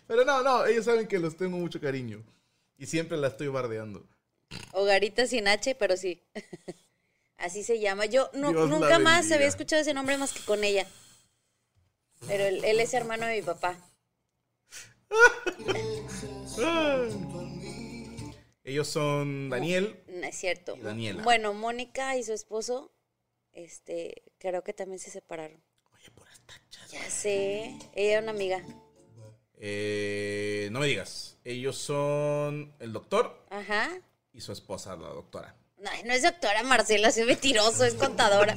[0.07, 2.23] Pero no, no, ellos saben que los tengo mucho cariño.
[2.77, 4.05] Y siempre la estoy bardeando.
[4.73, 6.21] Hogarita sin H, pero sí.
[7.41, 8.05] Así se llama.
[8.05, 10.87] Yo no- nunca más había escuchado ese nombre más que con ella.
[12.27, 13.77] Pero él, él es hermano de mi papá.
[18.63, 20.01] Ellos son Daniel.
[20.07, 20.75] No es cierto.
[20.77, 21.23] Y Daniela.
[21.23, 22.93] Bueno, Mónica y su esposo,
[23.53, 25.61] este, creo que también se separaron.
[25.95, 26.91] Oye, puras tachas.
[26.91, 27.75] Ya sé.
[27.93, 28.63] Ella era una amiga.
[29.55, 31.37] Eh, no me digas.
[31.43, 33.89] Ellos son el doctor Ajá.
[34.31, 35.55] y su esposa, la doctora.
[35.81, 38.55] No, no es doctora Marcela, es mentiroso, es contadora.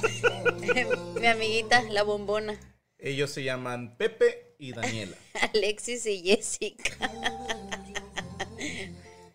[1.19, 2.59] Mi amiguita, la bombona.
[2.99, 5.17] Ellos se llaman Pepe y Daniela.
[5.53, 6.93] Alexis y Jessica.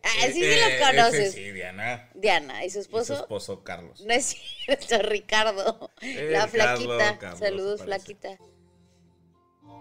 [0.03, 1.35] Ah, sí, sí Eh, lo ese conoces.
[1.35, 2.09] sí, Diana.
[2.15, 3.15] Diana, ¿y su Y su esposo?
[3.15, 4.01] esposo Carlos.
[4.01, 4.35] No es
[4.65, 5.91] cierto, Ricardo.
[6.01, 7.19] Eh, la flaquita.
[7.19, 7.85] Carlos, Saludos, parece.
[7.85, 8.39] flaquita.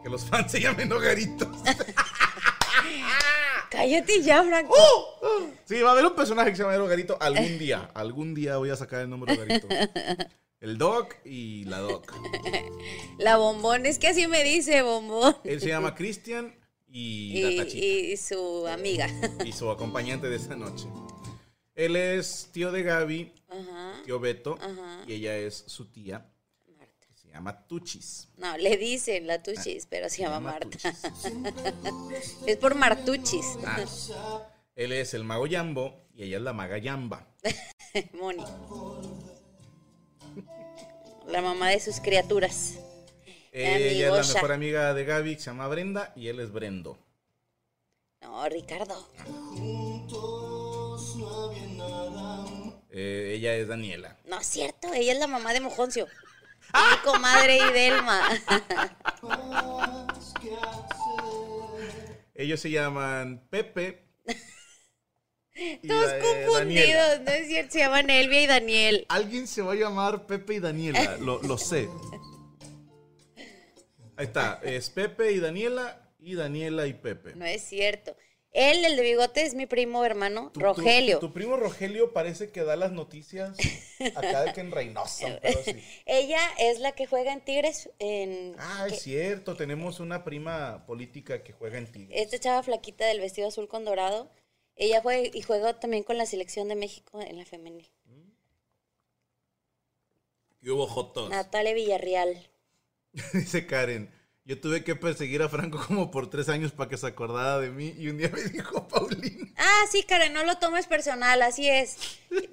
[0.03, 1.47] Que los fans se llamen hogaritos.
[3.69, 4.73] Cállate ya, Franco.
[4.77, 5.47] ¡Oh!
[5.65, 7.89] Sí, va a haber un personaje que se llama el hogarito algún día.
[7.93, 9.67] Algún día voy a sacar el nombre hogarito.
[10.59, 12.11] El Doc y la Doc.
[13.19, 15.35] La bombón, es que así me dice bombón.
[15.43, 16.53] Él se llama Cristian
[16.87, 19.07] y, Y, la y su amiga.
[19.45, 20.87] y su acompañante de esta noche.
[21.75, 24.01] Él es tío de Gaby, Ajá.
[24.03, 25.03] tío Beto, Ajá.
[25.07, 26.25] y ella es su tía,
[27.29, 28.27] se llama Tuchis.
[28.37, 30.77] No, le dicen la Tuchis, pero se llama llama Marta.
[32.47, 33.45] Es por Martuchis.
[33.65, 33.85] Ah,
[34.75, 37.27] él es el mago Yambo y ella es la maga Yamba.
[38.13, 38.43] Moni.
[41.27, 42.79] La mamá de sus criaturas.
[43.51, 46.97] Ella es la mejor amiga de Gaby, que se llama Brenda, y él es Brendo.
[48.21, 49.07] No, Ricardo.
[52.89, 54.17] Eh, ella es Daniela.
[54.25, 56.07] No es cierto, ella es la mamá de Mojoncio.
[56.73, 58.29] Mi comadre Idelma.
[62.35, 64.05] Ellos se llaman Pepe.
[65.55, 69.05] y Todos confundidos, no es cierto, se llaman Elvia y Daniel.
[69.09, 71.89] Alguien se va a llamar Pepe y Daniela, lo, lo sé.
[74.15, 77.35] Ahí está, es Pepe y Daniela y Daniela y Pepe.
[77.35, 78.15] No es cierto.
[78.51, 81.19] Él, el de bigote, es mi primo hermano, Tu- Rogelio.
[81.19, 83.55] Tu, primo Rogelio parece que da las noticias
[84.15, 85.39] acá de que en Reynosa.
[86.05, 87.91] Ella es la que juega en Tigres.
[87.99, 92.19] En, Ah, que- es cierto, tenemos una prima política que juega en Tigres.
[92.21, 94.31] esta chava flaquita del vestido azul con dorado.
[94.75, 97.87] Ella juega y juega también con la selección de México en la femenil.
[100.61, 101.29] ¿Qué hubo Jotos?
[101.29, 102.49] Natalia Villarreal.
[103.33, 104.11] Dice Karen,
[104.49, 107.69] yo tuve que perseguir a Franco como por tres años para que se acordara de
[107.69, 109.47] mí y un día me dijo Paulina.
[109.55, 111.97] Ah, sí, Karen, no lo tomes personal, así es.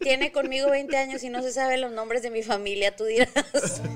[0.03, 3.82] Tiene conmigo 20 años y no se sabe los nombres de mi familia, tú dirás.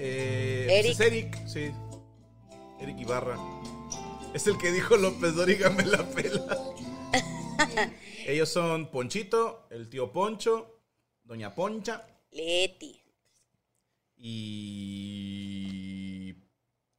[0.00, 0.96] Eh, Eric.
[0.96, 1.72] pues es Eric, sí.
[2.80, 3.36] Eric Ibarra.
[4.32, 6.56] Es el que dijo López Dóriga me la pela.
[8.24, 10.80] Ellos son Ponchito, el tío Poncho,
[11.24, 13.07] Doña Poncha Leti.
[14.18, 15.68] Y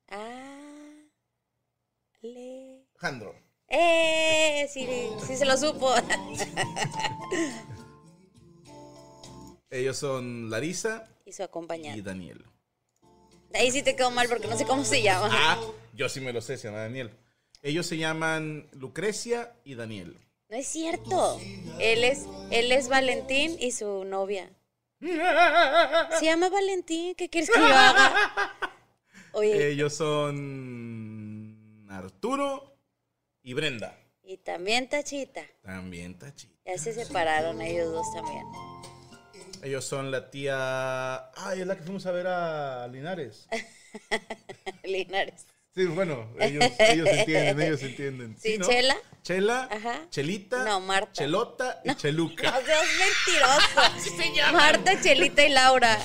[0.10, 0.56] Ah.
[2.22, 2.86] Le.
[2.98, 3.34] Jandro.
[3.68, 4.68] ¡Eh!
[4.72, 4.88] Sí,
[5.26, 5.94] sí se lo supo.
[9.70, 12.02] Ellos son Larisa y su y acompañante.
[12.02, 12.44] Daniel.
[13.54, 15.30] Ahí sí te quedó mal porque no sé cómo se llama.
[15.32, 15.60] Ah,
[15.94, 17.12] yo sí me lo sé, se llama Daniel.
[17.62, 20.18] Ellos se llaman Lucrecia y Daniel.
[20.50, 21.40] No es cierto.
[21.80, 24.50] Él es, él es Valentín y su novia.
[25.02, 27.16] Se llama Valentín.
[27.16, 28.54] ¿Qué quieres que yo haga?
[29.34, 32.76] Oye, Ellos son Arturo
[33.42, 33.98] y Brenda.
[34.24, 35.42] y también Tachita.
[35.64, 36.50] También Tachi.
[36.66, 38.44] Ya se separaron ellos dos también.
[39.64, 41.32] Ellos son la tía.
[41.36, 43.48] Ay, es la que fuimos a ver a Linares.
[44.84, 45.46] Linares.
[45.76, 48.38] Sí, bueno, ellos, ellos entienden, ellos entienden.
[48.40, 48.68] Sí, ¿no?
[48.68, 48.98] Chela.
[49.22, 50.08] Chela, Ajá.
[50.10, 51.12] Chelita, No, Marta.
[51.14, 52.52] Chelota y Cheluca.
[52.60, 54.54] No seas mentiroso.
[54.54, 56.00] Marta, Chelita y Laura.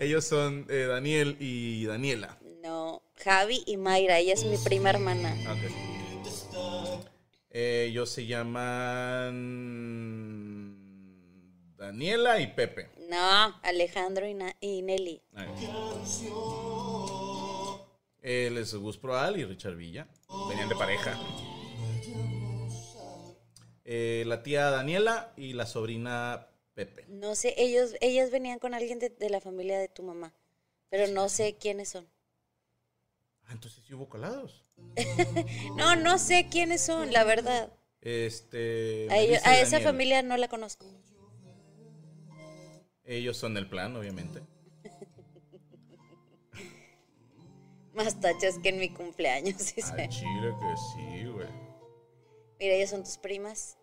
[0.00, 2.38] Ellos son eh, Daniel y Daniela.
[2.62, 4.18] No, Javi y Mayra.
[4.18, 5.34] Ella es mi prima hermana.
[5.50, 5.58] Ok.
[7.50, 9.34] Ellos se llaman
[11.76, 12.88] Daniela y Pepe.
[13.10, 15.22] No, Alejandro y, Na- y Nelly.
[15.34, 15.48] Ahí.
[18.22, 20.08] Él es Gus Proal y Richard Villa.
[20.48, 21.18] Venían de pareja.
[23.84, 27.04] Eh, la tía Daniela y la sobrina Pepe.
[27.08, 30.32] No sé, ellos, ellas venían con alguien de, de la familia de tu mamá.
[30.88, 32.06] Pero no sé quiénes son.
[33.46, 34.64] Ah, entonces sí hubo colados.
[35.76, 37.72] No, no sé quiénes son, la verdad.
[38.00, 39.06] Este.
[39.10, 40.86] A, ellos- esa familia no la conozco.
[43.04, 44.40] Ellos son el plan, obviamente.
[47.94, 49.58] Más tachas que en mi cumpleaños.
[49.76, 49.92] dice.
[49.92, 51.48] Al chile que sí, güey.
[52.58, 53.76] Mira, ellas son tus primas.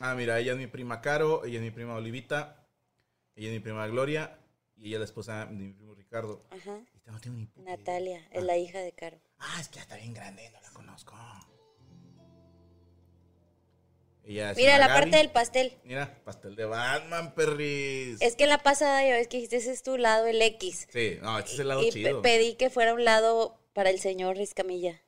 [0.00, 2.66] Ah, mira, ella es mi prima Caro, ella es mi prima Olivita,
[3.36, 4.38] ella es mi prima Gloria
[4.76, 6.44] y ella es la esposa de mi primo Ricardo.
[6.50, 6.80] Ajá.
[6.94, 7.76] Esta no tengo ni puta idea.
[7.76, 9.20] Natalia, es la hija de Caro.
[9.38, 11.14] Ah, es que ya está bien grande, no la conozco.
[14.30, 15.00] Mira la Gaby.
[15.00, 15.76] parte del pastel.
[15.84, 18.20] Mira, pastel de Batman, perris.
[18.22, 20.86] Es que en la pasada ya ves que dijiste ese es tu lado, el X.
[20.90, 22.22] Sí, no, este es el lado y chido.
[22.22, 25.02] pedí que fuera un lado para el señor Riscamilla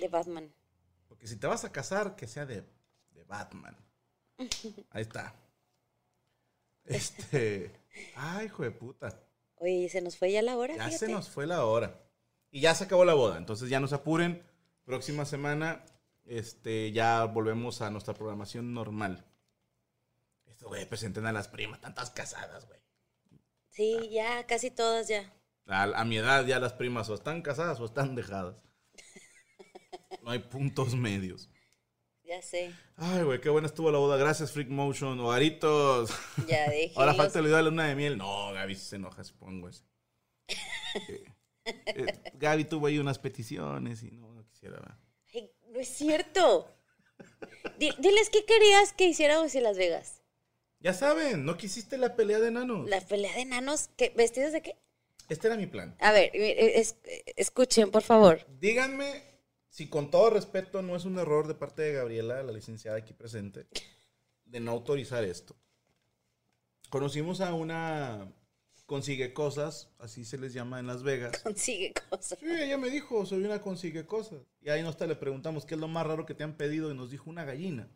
[0.00, 0.54] de Batman.
[1.06, 2.62] Porque si te vas a casar, que sea de,
[3.10, 3.76] de Batman.
[4.90, 5.34] Ahí está.
[6.84, 7.72] Este.
[8.16, 9.20] Ay, hijo de puta.
[9.56, 10.74] Oye, se nos fue ya la hora.
[10.76, 12.00] Ya se nos fue la hora.
[12.50, 13.36] Y ya se acabó la boda.
[13.36, 14.42] Entonces ya no se apuren.
[14.84, 15.84] próxima semana
[16.24, 19.26] este, ya volvemos a nuestra programación normal.
[20.46, 22.80] Esto, güey, presenten a las primas, tantas casadas, güey.
[23.68, 25.32] Sí, ya, casi todas ya.
[25.66, 28.56] A, a mi edad ya las primas o están casadas o están dejadas.
[30.22, 31.50] No hay puntos medios.
[32.24, 32.72] Ya sé.
[32.96, 34.16] Ay, güey, qué buena estuvo la boda.
[34.16, 35.18] Gracias, Freak Motion.
[35.20, 36.10] Hogaritos.
[36.46, 36.92] Ya dejé.
[36.96, 38.16] Ahora falta el video de la luna de miel.
[38.16, 39.84] No, Gaby se enoja, supongo ese.
[41.64, 44.80] Eh, eh, Gaby tuvo ahí unas peticiones y no, no quisiera.
[44.80, 44.98] ¿verdad?
[45.72, 46.68] No es cierto.
[47.78, 50.20] Di- diles qué querías que hiciéramos en Las Vegas.
[50.80, 52.88] Ya saben, no quisiste la pelea de enanos.
[52.90, 54.76] La pelea de enanos, ¿qué, ¿vestidos de qué?
[55.28, 55.96] Este era mi plan.
[56.00, 56.96] A ver, eh, es-
[57.36, 58.44] escuchen, por favor.
[58.60, 59.22] Díganme
[59.70, 63.14] si con todo respeto no es un error de parte de Gabriela, la licenciada aquí
[63.14, 63.66] presente,
[64.44, 65.56] de no autorizar esto.
[66.90, 68.30] Conocimos a una
[68.92, 71.38] consigue cosas, así se les llama en Las Vegas.
[71.42, 72.38] Consigue cosas.
[72.38, 74.42] Sí, ella me dijo, soy una consigue cosas.
[74.60, 76.94] Y ahí hasta le preguntamos qué es lo más raro que te han pedido y
[76.94, 77.88] nos dijo una gallina.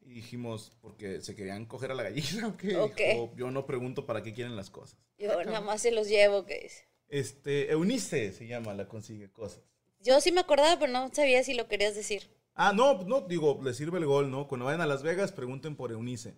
[0.00, 2.76] Y dijimos, porque se querían coger a la gallina o qué.
[2.76, 2.96] Ok.
[2.96, 4.98] Dijo, yo no pregunto para qué quieren las cosas.
[5.16, 6.82] Yo nada más se los llevo, que es.
[7.06, 9.62] Este, Eunice se llama la consigue cosas.
[10.00, 12.28] Yo sí me acordaba, pero no sabía si lo querías decir.
[12.54, 14.48] Ah, no, no, digo, le sirve el gol, ¿no?
[14.48, 16.34] Cuando vayan a Las Vegas, pregunten por Eunice.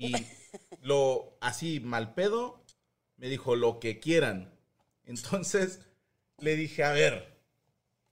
[0.00, 0.14] Y
[0.80, 2.64] lo, así, mal pedo,
[3.16, 4.58] me dijo, lo que quieran.
[5.04, 5.80] Entonces,
[6.38, 7.38] le dije, a ver,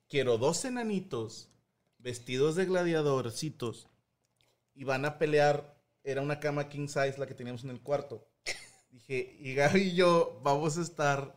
[0.07, 1.49] quiero dos enanitos
[1.97, 3.89] vestidos de gladiadorcitos
[4.75, 5.83] y van a pelear.
[6.05, 8.29] Era una cama king size la que teníamos en el cuarto.
[8.91, 11.35] Dije, y Gaby y yo vamos a estar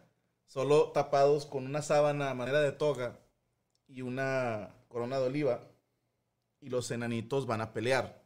[0.48, 3.20] solo tapados con una sábana a manera de toga
[3.88, 5.64] y una corona de oliva
[6.60, 8.22] y los enanitos van a pelear.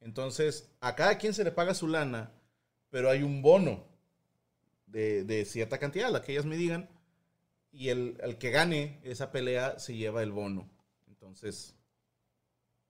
[0.00, 2.32] Entonces, a cada quien se le paga su lana,
[2.90, 3.86] pero hay un bono
[4.86, 6.88] de, de cierta cantidad, la que ellas me digan,
[7.72, 10.68] y el, el que gane esa pelea se lleva el bono.
[11.06, 11.74] Entonces,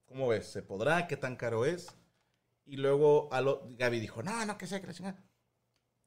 [0.07, 0.47] ¿cómo ves?
[0.47, 1.07] ¿Se podrá?
[1.07, 1.89] ¿Qué tan caro es?
[2.65, 5.23] Y luego a lo- Gaby dijo, no, no, que sea, que la chingada.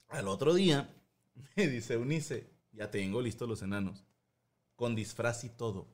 [0.07, 0.89] Al otro día,
[1.55, 4.05] me dice Unice, ya tengo listos los enanos,
[4.75, 5.87] con disfraz y todo.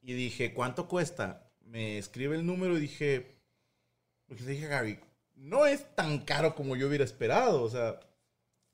[0.00, 1.50] Y dije, ¿cuánto cuesta?
[1.60, 3.33] Me escribe el número y dije,
[4.26, 5.00] porque le dije a Gaby,
[5.36, 8.00] no es tan caro como yo hubiera esperado, o sea,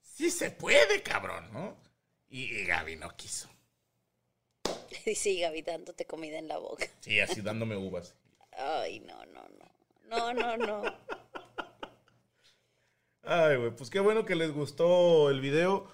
[0.03, 1.77] sí se puede, cabrón, ¿no?
[2.29, 3.49] Y, y Gaby no quiso.
[5.05, 6.87] Dice Gaby dándote comida en la boca.
[7.01, 8.15] Sí, así dándome uvas.
[8.53, 9.71] Ay, no, no, no.
[10.09, 10.83] No, no, no.
[13.23, 15.89] Ay, güey, pues qué bueno que les gustó el video.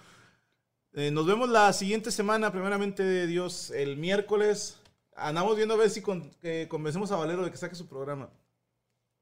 [0.94, 4.78] Eh, nos vemos la siguiente semana, primeramente Dios, el miércoles.
[5.14, 8.30] Andamos viendo a ver si con- que convencemos a Valero de que saque su programa.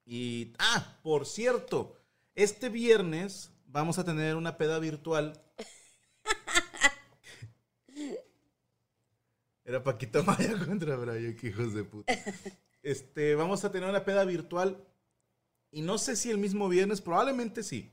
[0.05, 1.99] Y, ah, por cierto,
[2.35, 5.41] este viernes vamos a tener una peda virtual.
[9.65, 12.13] Era Paquito Maya contra Brian, que hijos de puta.
[12.83, 14.87] Este, vamos a tener una peda virtual.
[15.71, 17.91] Y no sé si el mismo viernes, probablemente sí.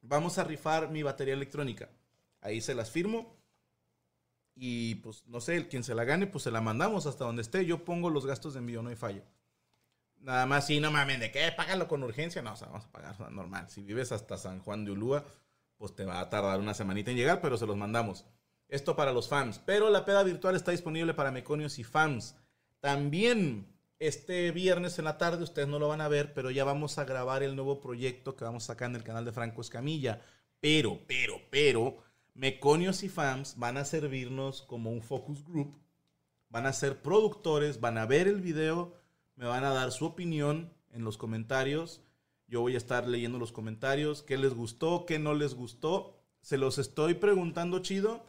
[0.00, 1.90] Vamos a rifar mi batería electrónica.
[2.40, 3.36] Ahí se las firmo.
[4.54, 7.42] Y pues no sé, el quien se la gane, pues se la mandamos hasta donde
[7.42, 7.64] esté.
[7.64, 9.22] Yo pongo los gastos de envío, no hay fallo.
[10.20, 11.52] Nada más, sí, no mames, ¿de qué?
[11.56, 12.42] Págalo con urgencia.
[12.42, 13.68] No, o sea, vamos a pagar normal.
[13.68, 15.24] Si vives hasta San Juan de Ulúa,
[15.76, 18.24] pues te va a tardar una semanita en llegar, pero se los mandamos.
[18.68, 19.60] Esto para los fans.
[19.64, 22.36] Pero la peda virtual está disponible para meconios y fans.
[22.80, 23.66] También
[23.98, 27.04] este viernes en la tarde, ustedes no lo van a ver, pero ya vamos a
[27.04, 30.20] grabar el nuevo proyecto que vamos a sacar en el canal de Franco Escamilla.
[30.60, 32.02] Pero, pero, pero,
[32.38, 35.76] Meconios y fans van a servirnos como un focus group.
[36.50, 38.94] Van a ser productores, van a ver el video,
[39.38, 42.02] me van a dar su opinión en los comentarios.
[42.48, 46.18] Yo voy a estar leyendo los comentarios, qué les gustó, qué no les gustó.
[46.40, 48.26] Se los estoy preguntando chido,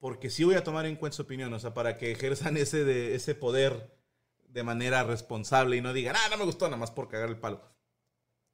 [0.00, 2.84] porque sí voy a tomar en cuenta su opinión, o sea, para que ejerzan ese,
[2.84, 3.96] de, ese poder
[4.48, 7.38] de manera responsable y no digan, ah, no me gustó, nada más por cagar el
[7.38, 7.62] palo.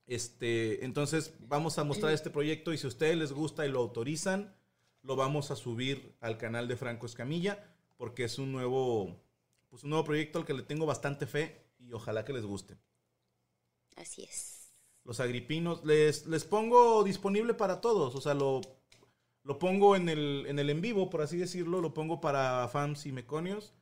[0.06, 3.80] Este, entonces vamos a mostrar este proyecto y si a ustedes les gusta y lo
[3.80, 4.54] autorizan,
[5.02, 7.64] lo vamos a subir al canal de Franco Escamilla
[7.96, 9.23] porque es un nuevo,
[9.74, 12.78] pues un nuevo proyecto al que le tengo bastante fe y ojalá que les guste.
[13.96, 14.72] Así es.
[15.02, 18.60] Los agripinos, les, les pongo disponible para todos, o sea, lo,
[19.42, 23.04] lo pongo en el, en el en vivo, por así decirlo, lo pongo para fans
[23.06, 23.74] y meconios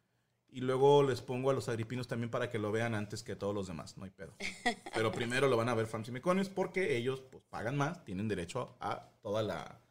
[0.48, 3.54] y luego les pongo a los agripinos también para que lo vean antes que todos
[3.54, 4.34] los demás, no hay pedo.
[4.94, 8.28] Pero primero lo van a ver fans y meconios porque ellos pues, pagan más, tienen
[8.28, 9.81] derecho a toda la,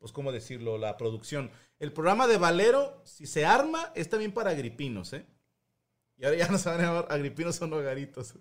[0.00, 1.52] pues cómo decirlo, la producción.
[1.78, 5.26] El programa de Valero, si se arma, es también para agripinos, ¿eh?
[6.16, 8.34] Y ahora ya no se van a llamar agripinos, son hogaritos.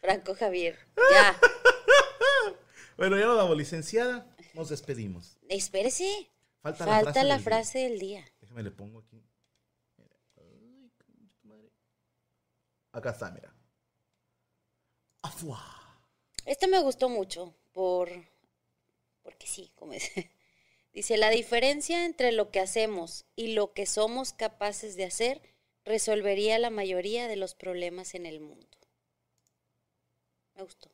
[0.00, 0.78] Franco Javier.
[1.12, 1.38] Ya.
[2.96, 5.38] Bueno, ya nos damos, licenciada, nos despedimos.
[5.50, 6.30] Espérese.
[6.62, 8.24] Falta, Falta la del frase del día.
[8.40, 9.22] Déjame le pongo aquí.
[9.98, 10.16] Mira.
[10.38, 11.70] Ay, concha tu madre.
[12.92, 13.54] Acá está, mira.
[15.22, 15.62] Afua.
[16.46, 18.08] Este me gustó mucho por
[19.26, 20.30] porque sí, como dice.
[20.92, 25.42] Dice, la diferencia entre lo que hacemos y lo que somos capaces de hacer
[25.84, 28.66] resolvería la mayoría de los problemas en el mundo.
[30.54, 30.90] Me gustó.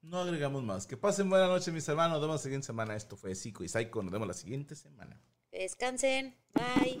[0.00, 0.88] No agregamos más.
[0.88, 2.14] Que pasen buena noche, mis hermanos.
[2.14, 2.96] Nos vemos la siguiente semana.
[2.96, 4.02] Esto fue Zico y Psycho.
[4.02, 5.20] Nos vemos la siguiente semana.
[5.52, 6.34] Descansen.
[6.52, 7.00] Bye.